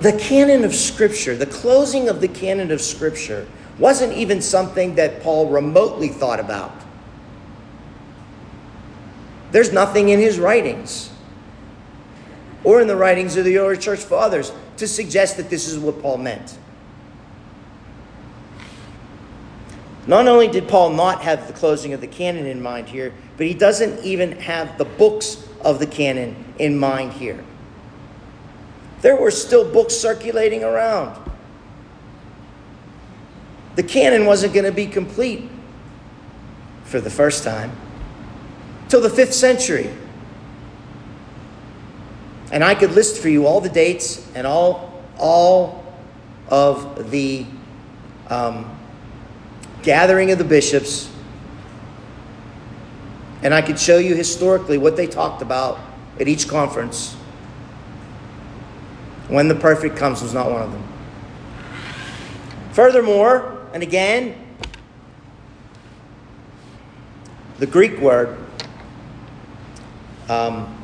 the 0.00 0.14
canon 0.14 0.64
of 0.64 0.74
Scripture, 0.74 1.36
the 1.36 1.44
closing 1.44 2.08
of 2.08 2.22
the 2.22 2.28
canon 2.28 2.70
of 2.70 2.80
Scripture, 2.80 3.46
wasn't 3.78 4.14
even 4.14 4.40
something 4.40 4.94
that 4.94 5.22
Paul 5.22 5.50
remotely 5.50 6.08
thought 6.08 6.40
about. 6.40 6.72
There's 9.52 9.70
nothing 9.70 10.08
in 10.08 10.18
his 10.18 10.38
writings 10.38 11.12
or 12.64 12.80
in 12.80 12.88
the 12.88 12.96
writings 12.96 13.36
of 13.36 13.44
the 13.44 13.58
early 13.58 13.76
church 13.76 14.00
fathers 14.00 14.50
to 14.78 14.88
suggest 14.88 15.36
that 15.36 15.50
this 15.50 15.68
is 15.68 15.78
what 15.78 16.00
Paul 16.00 16.16
meant. 16.16 16.56
Not 20.06 20.26
only 20.26 20.48
did 20.48 20.68
Paul 20.68 20.90
not 20.90 21.22
have 21.22 21.46
the 21.46 21.52
closing 21.52 21.92
of 21.92 22.00
the 22.00 22.06
canon 22.06 22.46
in 22.46 22.62
mind 22.62 22.88
here, 22.88 23.12
but 23.36 23.46
he 23.46 23.54
doesn't 23.54 24.04
even 24.04 24.32
have 24.40 24.78
the 24.78 24.84
books 24.84 25.46
of 25.62 25.78
the 25.78 25.86
canon 25.86 26.54
in 26.58 26.78
mind 26.78 27.12
here. 27.12 27.44
There 29.02 29.16
were 29.16 29.30
still 29.30 29.70
books 29.70 29.94
circulating 29.94 30.64
around. 30.64 31.18
The 33.76 33.82
canon 33.82 34.26
wasn't 34.26 34.52
going 34.52 34.66
to 34.66 34.72
be 34.72 34.86
complete 34.86 35.48
for 36.84 37.00
the 37.00 37.10
first 37.10 37.44
time 37.44 37.72
till 38.88 39.00
the 39.00 39.08
5th 39.08 39.32
century. 39.32 39.90
And 42.52 42.64
I 42.64 42.74
could 42.74 42.92
list 42.92 43.22
for 43.22 43.28
you 43.28 43.46
all 43.46 43.60
the 43.60 43.68
dates 43.68 44.28
and 44.34 44.46
all, 44.46 45.04
all 45.18 45.84
of 46.48 47.10
the 47.10 47.46
um, 48.28 48.79
gathering 49.82 50.30
of 50.30 50.38
the 50.38 50.44
bishops. 50.44 51.10
And 53.42 53.54
I 53.54 53.62
could 53.62 53.78
show 53.78 53.98
you 53.98 54.14
historically 54.14 54.78
what 54.78 54.96
they 54.96 55.06
talked 55.06 55.42
about 55.42 55.78
at 56.18 56.28
each 56.28 56.48
conference. 56.48 57.14
When 59.28 59.48
the 59.48 59.54
perfect 59.54 59.96
comes 59.96 60.22
was 60.22 60.34
not 60.34 60.50
one 60.50 60.62
of 60.62 60.72
them. 60.72 60.82
Furthermore, 62.72 63.66
and 63.72 63.82
again, 63.82 64.34
the 67.58 67.66
Greek 67.66 67.98
word 67.98 68.36
um, 70.28 70.76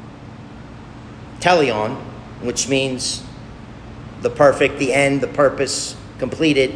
teleon, 1.40 1.96
which 2.42 2.68
means 2.68 3.22
the 4.20 4.30
perfect, 4.30 4.78
the 4.78 4.92
end, 4.92 5.20
the 5.20 5.28
purpose, 5.28 5.96
completed. 6.18 6.74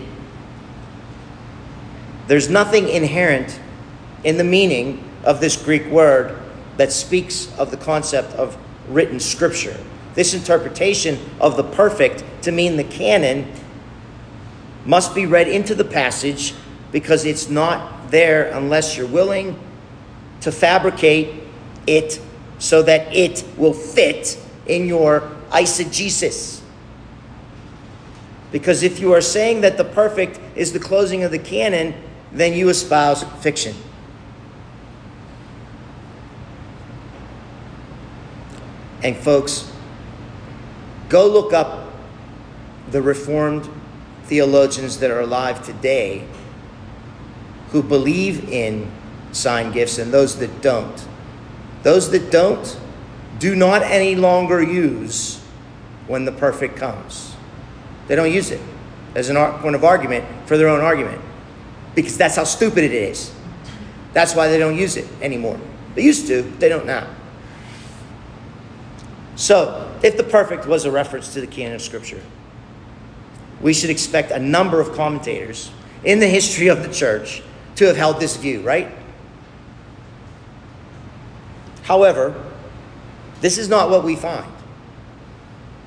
There's 2.31 2.49
nothing 2.49 2.89
inherent 2.89 3.59
in 4.23 4.37
the 4.37 4.45
meaning 4.45 5.03
of 5.25 5.41
this 5.41 5.57
Greek 5.61 5.87
word 5.87 6.41
that 6.77 6.93
speaks 6.93 7.53
of 7.59 7.73
the 7.73 7.77
concept 7.77 8.35
of 8.35 8.57
written 8.89 9.19
scripture. 9.19 9.77
This 10.15 10.33
interpretation 10.33 11.19
of 11.41 11.57
the 11.57 11.65
perfect 11.65 12.23
to 12.43 12.53
mean 12.53 12.77
the 12.77 12.85
canon 12.85 13.53
must 14.87 15.13
be 15.13 15.27
read 15.27 15.49
into 15.49 15.75
the 15.75 15.85
passage 15.85 16.55
because 16.93 17.25
it's 17.25 17.49
not 17.49 18.13
there 18.13 18.53
unless 18.53 18.97
you're 18.97 19.09
willing 19.09 19.59
to 20.43 20.53
fabricate 20.53 21.43
it 21.89 22.21
so 22.61 22.81
that 22.81 23.13
it 23.13 23.43
will 23.57 23.75
fit 23.75 24.39
in 24.67 24.87
your 24.87 25.29
eisegesis. 25.51 26.61
Because 28.53 28.85
if 28.85 29.01
you 29.01 29.13
are 29.15 29.21
saying 29.21 29.63
that 29.63 29.77
the 29.77 29.85
perfect 29.85 30.39
is 30.55 30.73
the 30.73 30.79
closing 30.79 31.25
of 31.25 31.33
the 31.33 31.39
canon, 31.41 31.93
then 32.33 32.53
you 32.55 32.69
espouse 32.69 33.25
fiction. 33.43 33.75
And 39.03 39.17
folks, 39.17 39.71
go 41.09 41.27
look 41.27 41.53
up 41.53 41.91
the 42.91 43.01
Reformed 43.01 43.69
theologians 44.25 44.99
that 44.99 45.11
are 45.11 45.21
alive 45.21 45.65
today 45.65 46.27
who 47.71 47.83
believe 47.83 48.49
in 48.49 48.91
sign 49.33 49.73
gifts 49.73 49.99
and 49.99 50.13
those 50.13 50.39
that 50.39 50.61
don't. 50.61 51.07
Those 51.83 52.11
that 52.11 52.31
don't, 52.31 52.79
do 53.39 53.57
not 53.57 53.83
any 53.83 54.15
longer 54.15 54.63
use 54.63 55.41
when 56.07 56.25
the 56.25 56.33
perfect 56.33 56.77
comes. 56.77 57.35
They 58.07 58.17
don't 58.17 58.33
use 58.33 58.51
it 58.51 58.61
as 59.15 59.29
an 59.29 59.37
point 59.61 59.75
of 59.75 59.85
argument 59.85 60.25
for 60.47 60.57
their 60.57 60.69
own 60.69 60.81
argument 60.81 61.23
because 61.95 62.17
that's 62.17 62.37
how 62.37 62.45
stupid 62.45 62.85
it 62.85 62.93
is. 62.93 63.33
That's 64.13 64.35
why 64.35 64.49
they 64.49 64.59
don't 64.59 64.77
use 64.77 64.97
it 64.97 65.09
anymore. 65.23 65.59
They 65.95 66.03
used 66.03 66.27
to, 66.29 66.43
they 66.43 66.69
don't 66.69 66.87
now. 66.87 67.09
So, 69.37 69.91
if 70.03 70.17
the 70.17 70.25
perfect 70.25 70.67
was 70.67 70.85
a 70.85 70.91
reference 70.91 71.33
to 71.35 71.41
the 71.41 71.47
canon 71.47 71.77
of 71.77 71.83
Scripture, 71.83 72.21
we 73.61 73.73
should 73.73 73.91
expect 73.91 74.31
a 74.31 74.39
number 74.39 74.81
of 74.81 74.93
commentators 74.93 75.71
in 76.05 76.19
the 76.19 76.27
history 76.27 76.69
of 76.69 76.83
the 76.83 76.93
church 76.93 77.43
to 77.77 77.87
have 77.87 77.97
held 77.97 78.21
this 78.21 78.37
view, 78.37 78.61
right? 78.61 78.91
However, 81.83 82.35
this 83.41 83.59
is 83.59 83.69
not 83.69 83.91
what 83.91 84.05
we 84.05 84.17
find. 84.17 84.51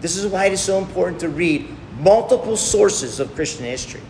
This 0.01 0.17
is 0.17 0.27
why 0.27 0.45
it 0.45 0.53
is 0.53 0.61
so 0.61 0.79
important 0.79 1.21
to 1.21 1.29
read 1.29 1.69
multiple 1.99 2.57
sources 2.57 3.19
of 3.19 3.33
Christian 3.35 3.65
history. 3.65 4.01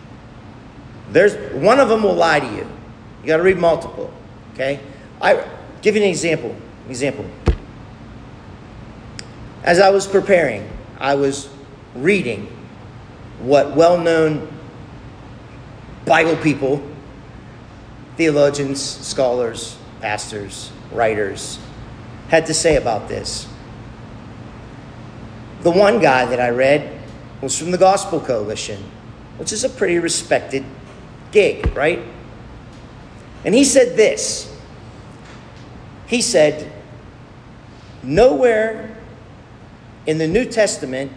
There's 1.09 1.35
one 1.53 1.79
of 1.79 1.89
them 1.89 2.03
will 2.03 2.15
lie 2.15 2.39
to 2.39 2.47
you. 2.47 2.67
You 3.21 3.27
got 3.27 3.37
to 3.37 3.43
read 3.43 3.57
multiple. 3.57 4.13
Okay? 4.53 4.79
I 5.21 5.45
give 5.81 5.95
you 5.95 6.01
an 6.01 6.09
example. 6.09 6.55
Example. 6.89 7.25
As 9.63 9.79
I 9.79 9.89
was 9.89 10.05
preparing, 10.05 10.69
I 10.99 11.15
was 11.15 11.49
reading 11.95 12.47
what 13.39 13.75
well-known 13.75 14.47
Bible 16.05 16.35
people, 16.37 16.85
theologians, 18.17 18.81
scholars, 18.81 19.77
pastors, 20.01 20.71
writers, 20.91 21.59
had 22.27 22.45
to 22.47 22.53
say 22.53 22.75
about 22.75 23.07
this. 23.07 23.47
The 25.61 25.71
one 25.71 25.99
guy 25.99 26.25
that 26.25 26.41
I 26.41 26.49
read 26.49 26.99
was 27.41 27.57
from 27.57 27.71
the 27.71 27.77
Gospel 27.77 28.19
Coalition, 28.19 28.83
which 29.37 29.53
is 29.53 29.63
a 29.63 29.69
pretty 29.69 29.97
respected 29.99 30.65
gig, 31.33 31.75
right? 31.75 31.99
And 33.43 33.53
he 33.53 33.65
said 33.65 33.97
this 33.97 34.49
He 36.07 36.21
said, 36.21 36.71
Nowhere 38.01 38.95
in 40.05 40.17
the 40.17 40.27
New 40.27 40.45
Testament 40.45 41.11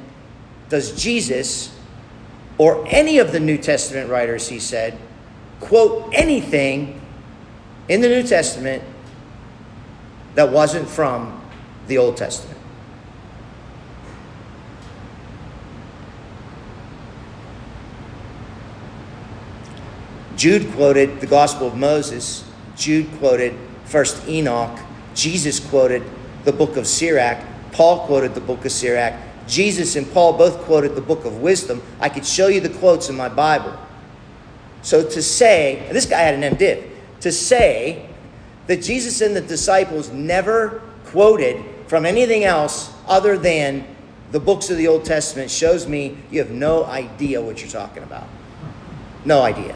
does 0.69 1.01
Jesus 1.01 1.77
or 2.59 2.87
any 2.89 3.19
of 3.19 3.33
the 3.33 3.41
New 3.41 3.59
Testament 3.59 4.09
writers, 4.09 4.49
he 4.49 4.59
said, 4.59 4.99
quote 5.61 6.13
anything 6.15 7.01
in 7.89 8.01
the 8.01 8.09
New 8.09 8.23
Testament 8.23 8.83
that 10.35 10.51
wasn't 10.51 10.89
from 10.89 11.43
the 11.87 11.99
Old 11.99 12.17
Testament. 12.17 12.56
Jude 20.37 20.71
quoted 20.73 21.21
the 21.21 21.27
Gospel 21.27 21.69
of 21.69 21.77
Moses. 21.77 22.45
Jude 22.77 23.09
quoted 23.19 23.55
First 23.87 24.29
Enoch. 24.29 24.79
Jesus 25.15 25.59
quoted 25.59 26.03
the 26.45 26.53
book 26.53 26.77
of 26.77 26.87
Sirach. 26.87 27.43
Paul 27.73 28.07
quoted 28.07 28.35
the 28.35 28.41
book 28.41 28.65
of 28.67 28.73
Sirach. 28.73 29.15
Jesus 29.47 29.97
and 29.97 30.11
Paul 30.13 30.35
both 30.35 30.59
quoted 30.63 30.95
the 30.95 31.01
book 31.01 31.25
of 31.25 31.41
wisdom. 31.41 31.83
I 32.01 32.09
could 32.09 32.27
show 32.27 32.49
you 32.49 32.61
the 32.61 32.69
quotes 32.69 33.09
in 33.09 33.17
my 33.17 33.29
Bible. 33.29 33.79
So 34.83 35.09
to 35.09 35.23
say, 35.23 35.89
this 35.91 36.07
guy 36.07 36.21
had 36.21 36.35
an 36.35 36.57
MDiv, 36.57 36.91
to 37.21 37.33
say 37.33 38.09
that 38.67 38.83
Jesus 38.83 39.21
and 39.21 39.35
the 39.35 39.41
disciples 39.41 40.11
never 40.11 40.83
quoted 41.07 41.65
from 41.87 42.05
anything 42.05 42.45
else 42.45 42.93
other 43.07 43.39
than 43.39 43.87
the 44.33 44.41
books 44.41 44.71
of 44.71 44.77
the 44.77 44.89
Old 44.89 45.05
Testament 45.05 45.51
shows 45.51 45.87
me 45.87 46.19
you 46.31 46.41
have 46.41 46.51
no 46.51 46.85
idea 46.85 47.41
what 47.41 47.61
you're 47.61 47.71
talking 47.71 48.03
about. 48.03 48.27
No 49.25 49.43
idea. 49.43 49.75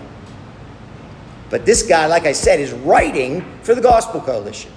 But 1.51 1.67
this 1.67 1.83
guy, 1.83 2.07
like 2.07 2.27
I 2.27 2.33
said, 2.33 2.61
is 2.61 2.73
writing 2.73 3.45
for 3.63 3.75
the 3.75 3.81
Gospel 3.81 4.21
Coalition. 4.21 4.71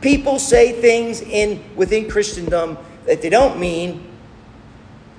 People 0.00 0.38
say 0.38 0.72
things 0.80 1.22
in 1.22 1.64
within 1.76 2.10
Christendom 2.10 2.76
that 3.06 3.22
they 3.22 3.30
don't 3.30 3.58
mean, 3.58 4.04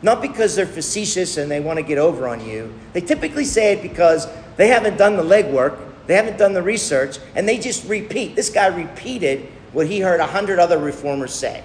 not 0.01 0.21
because 0.21 0.55
they're 0.55 0.67
facetious 0.67 1.38
and 1.38 1.49
they 1.49 1.61
want 1.61 1.78
to 1.78 1.84
get 1.84 1.97
over 1.97 2.28
on 2.28 2.45
you. 2.45 2.71
They 2.93 3.01
typically 3.01 3.45
say 3.45 3.73
it 3.73 3.82
because 3.82 4.28
they 4.57 4.67
haven't 4.67 4.97
done 4.97 5.15
the 5.15 5.23
legwork, 5.23 5.80
they 6.05 6.15
haven't 6.15 6.38
done 6.38 6.53
the 6.53 6.61
research, 6.61 7.17
and 7.36 7.47
they 7.47 7.57
just 7.57 7.88
repeat. 7.88 8.36
This 8.36 8.49
guy 8.49 8.67
repeated 8.67 9.47
what 9.71 9.88
he 9.88 9.99
heard 9.99 10.19
a 10.19 10.28
hundred 10.28 10.59
other 10.59 10.78
reformers 10.78 11.34
say. 11.34 11.63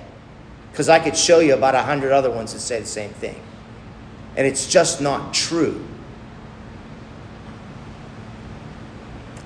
Because 0.70 0.88
I 0.88 0.98
could 1.00 1.16
show 1.16 1.40
you 1.40 1.54
about 1.54 1.74
a 1.74 1.82
hundred 1.82 2.12
other 2.12 2.30
ones 2.30 2.52
that 2.54 2.60
say 2.60 2.80
the 2.80 2.86
same 2.86 3.10
thing. 3.10 3.38
And 4.36 4.46
it's 4.46 4.66
just 4.66 5.00
not 5.00 5.34
true. 5.34 5.84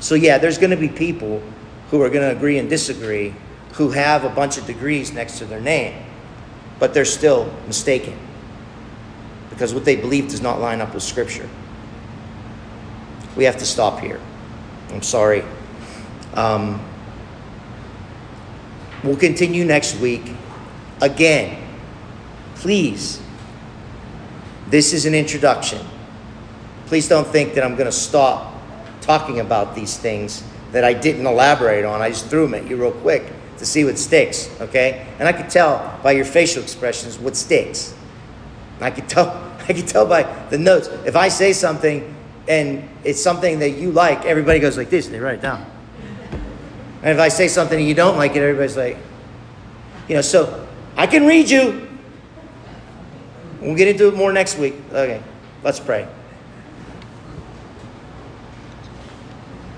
So, 0.01 0.15
yeah, 0.15 0.39
there's 0.39 0.59
going 0.59 0.71
to 0.71 0.77
be 0.77 0.89
people 0.89 1.43
who 1.91 2.03
are 2.03 2.11
going 2.11 2.29
to 2.29 2.37
agree 2.37 2.59
and 2.59 2.69
disagree 2.69 3.35
who 3.75 3.91
have 3.91 4.25
a 4.25 4.29
bunch 4.29 4.59
of 4.59 4.67
degrees 4.67 5.13
next 5.13 5.39
to 5.39 5.45
their 5.45 5.61
name, 5.61 6.03
but 6.79 6.95
they're 6.95 7.05
still 7.05 7.53
mistaken 7.67 8.19
because 9.51 9.73
what 9.73 9.85
they 9.87 9.97
believe 9.97 10.29
does 10.29 10.43
not 10.43 10.61
line 10.61 10.83
up 10.83 10.93
with 10.93 11.03
Scripture. 11.03 11.49
We 13.37 13.45
have 13.45 13.57
to 13.57 13.65
stop 13.67 14.01
here. 14.01 14.21
I'm 14.91 15.03
sorry. 15.03 15.45
Um, 16.35 16.79
we'll 19.03 19.17
continue 19.17 19.65
next 19.65 19.99
week. 19.99 20.31
Again, 21.01 21.63
please, 22.57 23.21
this 24.69 24.93
is 24.93 25.07
an 25.07 25.15
introduction. 25.15 25.87
Please 26.87 27.09
don't 27.09 27.27
think 27.27 27.55
that 27.55 27.65
I'm 27.65 27.77
going 27.77 27.87
to 27.87 27.93
stop 27.93 28.56
talking 29.07 29.41
about 29.41 29.75
these 29.75 29.97
things 29.97 30.43
that 30.73 30.85
I 30.85 30.93
didn't 30.93 31.27
elaborate 31.27 31.85
on. 31.85 32.03
I 32.03 32.11
just 32.11 32.27
threw 32.27 32.43
them 32.43 32.55
at 32.55 32.69
you 32.69 32.77
real 32.77 32.93
quick 32.93 33.33
to 33.59 33.65
see 33.65 33.85
what 33.85 33.99
sticks, 33.99 34.51
okay? 34.61 35.07
And 35.19 35.29
I 35.29 35.33
could 35.33 35.49
tell 35.49 35.99
by 36.03 36.13
your 36.13 36.25
facial 36.25 36.63
expressions 36.63 37.19
what 37.19 37.37
sticks. 37.37 37.95
I 38.81 38.91
could 38.91 39.09
tell 39.09 39.47
I 39.69 39.73
could 39.73 39.89
tell 39.89 40.07
by 40.07 40.23
the 40.51 40.59
notes. 40.59 40.89
If 41.05 41.17
I 41.17 41.27
say 41.29 41.53
something 41.53 42.15
and 42.47 42.89
it's 43.03 43.21
something 43.21 43.59
that 43.59 43.71
you 43.71 43.91
like, 43.91 44.25
everybody 44.25 44.61
goes 44.61 44.77
like 44.77 44.91
this, 44.91 45.09
they 45.09 45.19
write 45.19 45.37
it 45.37 45.43
down. 45.43 45.65
And 47.03 47.11
if 47.11 47.19
I 47.19 47.29
say 47.29 47.49
something 47.49 47.79
and 47.79 47.89
you 47.89 47.95
don't 47.95 48.17
like 48.17 48.37
it, 48.37 48.43
everybody's 48.43 48.77
like, 48.77 48.97
you 50.09 50.15
know, 50.15 50.21
so 50.21 50.69
I 50.97 51.07
can 51.09 51.27
read 51.27 51.51
you. 51.51 51.89
We'll 53.61 53.75
get 53.75 53.89
into 53.89 54.07
it 54.07 54.15
more 54.15 54.33
next 54.33 54.57
week. 54.57 54.75
Okay, 54.93 55.21
let's 55.65 55.81
pray. 55.81 56.07